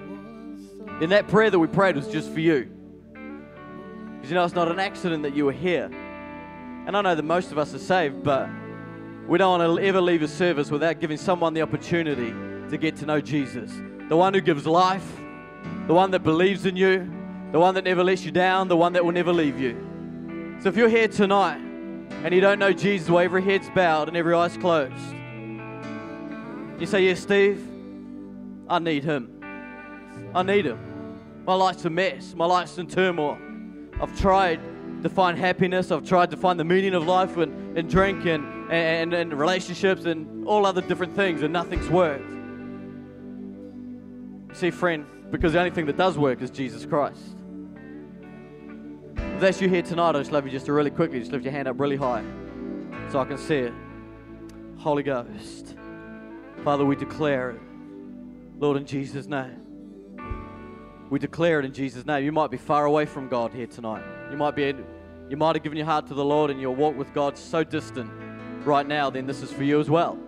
[1.01, 2.71] And that prayer that we prayed was just for you.
[3.13, 5.91] Because you know, it's not an accident that you were here.
[6.87, 8.49] And I know that most of us are saved, but
[9.29, 12.31] we don't want to ever leave a service without giving someone the opportunity
[12.71, 13.71] to get to know Jesus.
[14.09, 15.07] The one who gives life,
[15.87, 17.11] the one that believes in you,
[17.53, 20.57] the one that never lets you down, the one that will never leave you.
[20.63, 21.66] So if you're here tonight
[22.25, 24.95] and you don't know Jesus, while every head's bowed and every eye's closed,
[26.79, 27.67] you say, Yes, Steve,
[28.69, 29.41] I need him.
[30.35, 30.79] I need him.
[31.47, 32.35] My life's a mess.
[32.35, 33.39] My life's in turmoil.
[34.01, 34.61] I've tried
[35.03, 35.91] to find happiness.
[35.91, 40.05] I've tried to find the meaning of life and, and drink and, and, and relationships
[40.05, 42.29] and all other different things, and nothing's worked.
[44.57, 47.36] See, friend, because the only thing that does work is Jesus Christ.
[49.37, 51.45] If that's you here tonight, I just love you just to really quickly, just lift
[51.45, 52.25] your hand up really high
[53.11, 53.73] so I can see it.
[54.79, 55.77] Holy Ghost.
[56.65, 57.61] Father, we declare it.
[58.59, 59.61] Lord, in Jesus' name.
[61.11, 62.25] We declare it in Jesus' name.
[62.25, 64.03] You might be far away from God here tonight.
[64.31, 64.75] You might be
[65.29, 67.63] you might have given your heart to the Lord and your walk with God so
[67.63, 68.11] distant
[68.65, 70.19] right now, then this is for you as well.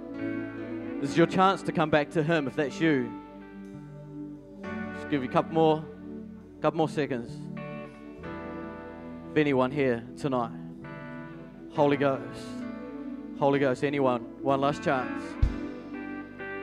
[1.01, 3.11] This is your chance to come back to Him if that's you.
[4.97, 5.83] Just give you a couple more,
[6.61, 7.48] couple more seconds.
[9.39, 10.51] Anyone here tonight,
[11.77, 12.41] Holy Ghost,
[13.39, 15.23] Holy Ghost, anyone, one last chance.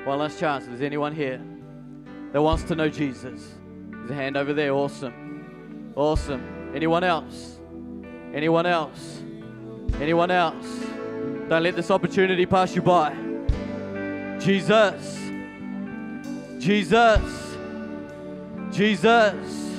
[0.05, 0.65] One last chance.
[0.65, 1.41] There's anyone here
[2.33, 3.55] that wants to know Jesus,
[3.89, 4.73] there's a hand over there.
[4.73, 5.93] Awesome.
[5.95, 6.71] Awesome.
[6.75, 7.59] Anyone else?
[8.33, 9.23] Anyone else?
[10.01, 10.65] Anyone else?
[11.47, 13.15] Don't let this opportunity pass you by.
[14.37, 15.17] Jesus.
[16.59, 17.55] Jesus.
[18.69, 19.71] Jesus.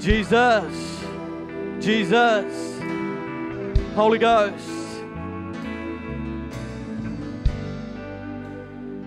[0.00, 0.91] Jesus.
[1.82, 2.80] Jesus.
[3.96, 4.68] Holy Ghost.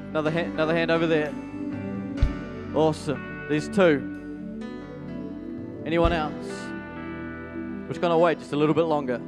[0.10, 1.34] Another hand, another hand over there.
[2.76, 3.46] Awesome.
[3.48, 4.12] There's two.
[5.86, 6.34] Anyone else?
[7.84, 9.22] We're just going to wait just a little bit longer.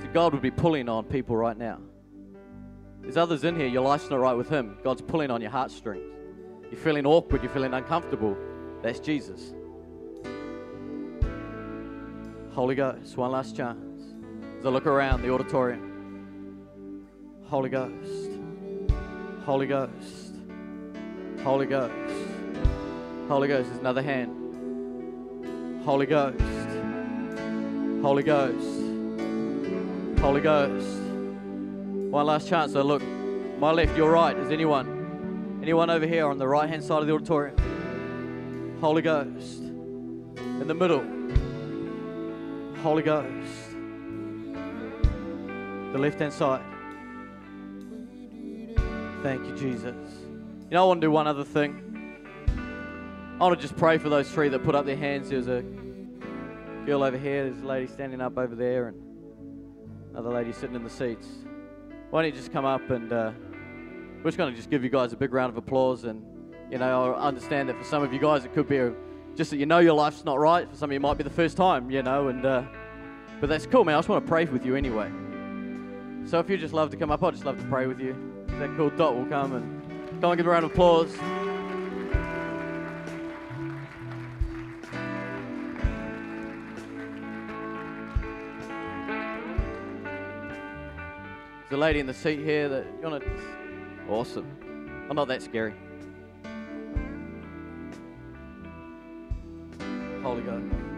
[0.00, 1.78] See, God would be pulling on people right now.
[3.02, 4.78] There's others in here, your life's not right with Him.
[4.82, 6.10] God's pulling on your heartstrings.
[6.70, 8.34] You're feeling awkward, you're feeling uncomfortable.
[8.82, 9.54] That's Jesus.
[12.52, 13.78] Holy Ghost, one last chance.
[14.58, 17.06] As I look around the auditorium,
[17.46, 18.30] Holy Ghost,
[19.46, 20.34] Holy Ghost,
[21.44, 21.92] Holy Ghost,
[23.28, 23.68] Holy Ghost.
[23.68, 24.38] There's another hand.
[25.84, 26.40] Holy Ghost,
[28.02, 30.98] Holy Ghost, Holy Ghost.
[32.10, 32.72] One last chance.
[32.72, 33.02] So look,
[33.58, 34.36] my left, your right.
[34.36, 35.60] Is anyone?
[35.62, 37.61] Anyone over here on the right hand side of the auditorium?
[38.82, 39.60] Holy Ghost.
[39.60, 41.04] In the middle.
[42.82, 43.70] Holy Ghost.
[45.92, 46.64] The left hand side.
[49.22, 49.94] Thank you, Jesus.
[50.64, 52.16] You know, I want to do one other thing.
[53.38, 55.30] I want to just pray for those three that put up their hands.
[55.30, 55.62] There's a
[56.84, 59.00] girl over here, there's a lady standing up over there, and
[60.10, 61.28] another lady sitting in the seats.
[62.10, 63.30] Why don't you just come up and uh,
[64.24, 66.02] we're just going to just give you guys a big round of applause.
[66.02, 66.31] And,
[66.70, 68.92] you know, I understand that for some of you guys it could be a,
[69.34, 70.68] just that you know your life's not right.
[70.70, 72.62] For some of you, it might be the first time, you know, and uh,
[73.40, 73.96] but that's cool, man.
[73.96, 75.10] I just want to pray with you anyway.
[76.26, 78.16] So if you just love to come up, I'd just love to pray with you.
[78.48, 78.90] Is that cool?
[78.90, 81.12] Dot will come and go and give a round of applause.
[91.68, 93.30] There's a lady in the seat here that you want to.
[94.08, 94.46] Awesome.
[95.08, 95.74] I'm not that scary.
[100.44, 100.92] Ghost.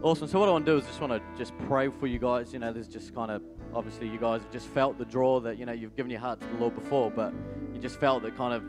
[0.00, 0.28] Awesome.
[0.28, 2.52] So what I want to do is just want to just pray for you guys.
[2.52, 3.42] You know, there's just kind of
[3.74, 6.40] obviously you guys have just felt the draw that you know you've given your heart
[6.40, 7.34] to the Lord before, but
[7.74, 8.62] you just felt that kind of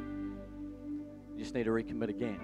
[1.38, 2.40] you just need to recommit again.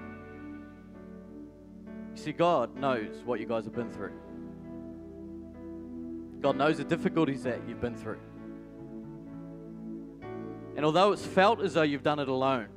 [2.15, 4.13] You see, God knows what you guys have been through.
[6.46, 8.20] God knows the difficulties that you've been through.
[10.76, 12.68] And although it's felt as though you've done it alone,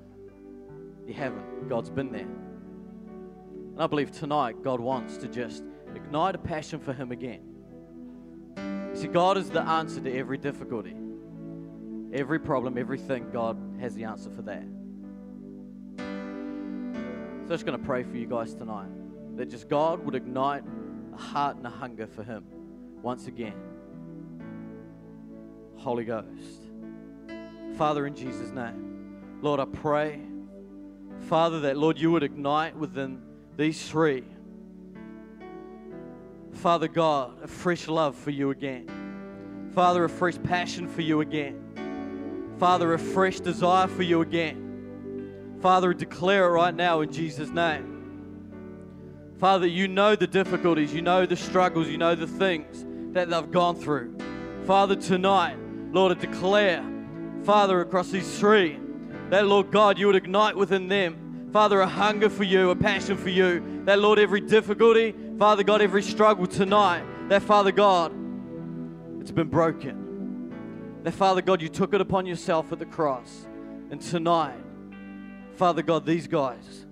[1.07, 1.69] you haven't.
[1.69, 2.23] God's been there.
[2.23, 5.65] And I believe tonight God wants to just
[5.95, 7.43] ignite a passion for Him again.
[8.95, 10.97] See, God is the answer to every difficulty,
[12.15, 13.29] every problem, everything.
[13.31, 14.65] God has the answer for that.
[15.99, 18.89] So I'm just going to pray for you guys tonight
[19.37, 20.63] that just God would ignite
[21.13, 22.47] a heart and a hunger for Him
[23.03, 23.55] once again.
[25.77, 26.63] Holy Ghost.
[27.77, 30.21] Father, in Jesus' name, Lord, I pray,
[31.29, 33.23] Father, that, Lord, you would ignite within
[33.57, 34.25] these three
[36.59, 39.71] Father God, a fresh love for you again.
[39.75, 42.57] Father, a fresh passion for you again.
[42.59, 45.57] Father, a fresh desire for you again.
[45.61, 47.98] Father, declare it right now in Jesus' name.
[49.39, 52.85] Father, you know the difficulties, you know the struggles, you know the things
[53.15, 54.19] that they've gone through.
[54.67, 55.57] Father, tonight,
[55.93, 56.85] Lord, I declare,
[57.45, 58.81] Father, across these three,
[59.31, 63.17] that, Lord God, you would ignite within them, Father, a hunger for you, a passion
[63.17, 68.13] for you, that, Lord, every difficulty, Father God, every struggle tonight, that, Father God,
[69.21, 71.01] it's been broken.
[71.05, 73.47] That, Father God, you took it upon yourself at the cross.
[73.91, 74.59] And tonight,
[75.55, 76.87] Father God, these guys,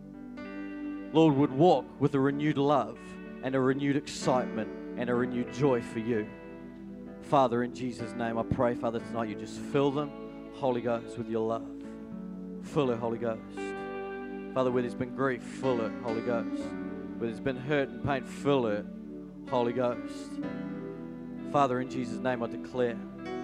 [1.16, 2.98] Lord, would walk with a renewed love
[3.42, 6.26] and a renewed excitement and a renewed joy for you.
[7.22, 10.10] Father, in Jesus' name, I pray, Father, tonight you just fill them,
[10.56, 11.66] Holy Ghost, with your love.
[12.64, 13.40] Fill it, Holy Ghost.
[14.52, 16.62] Father, where there's been grief, fill it, Holy Ghost.
[17.16, 18.84] Where there's been hurt and pain, fill it,
[19.48, 20.32] Holy Ghost.
[21.50, 22.98] Father, in Jesus' name, I declare,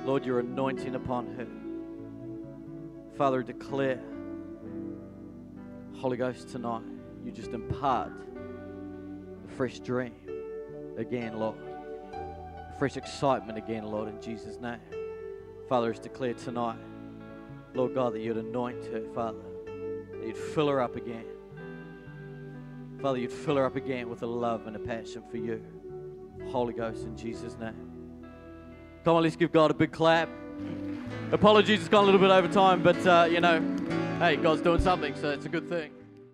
[0.04, 1.46] Lord, your anointing upon her.
[3.16, 3.98] Father, declare,
[5.94, 6.82] Holy Ghost, tonight,
[7.24, 8.12] you just impart
[9.44, 10.14] a fresh dream
[10.96, 11.56] again, Lord.
[12.12, 14.80] A fresh excitement again, Lord, in Jesus' name.
[15.68, 16.78] Father, it's declared tonight,
[17.74, 21.24] Lord God, that you'd anoint her, Father, that you'd fill her up again.
[23.00, 25.62] Father, you'd fill her up again with a love and a passion for you.
[26.50, 27.74] Holy Ghost, in Jesus' name.
[29.04, 30.28] Come on, let's give God a big clap.
[31.32, 33.60] Apologies, it's gone a little bit over time, but uh, you know,
[34.18, 35.90] hey, God's doing something, so it's a good thing.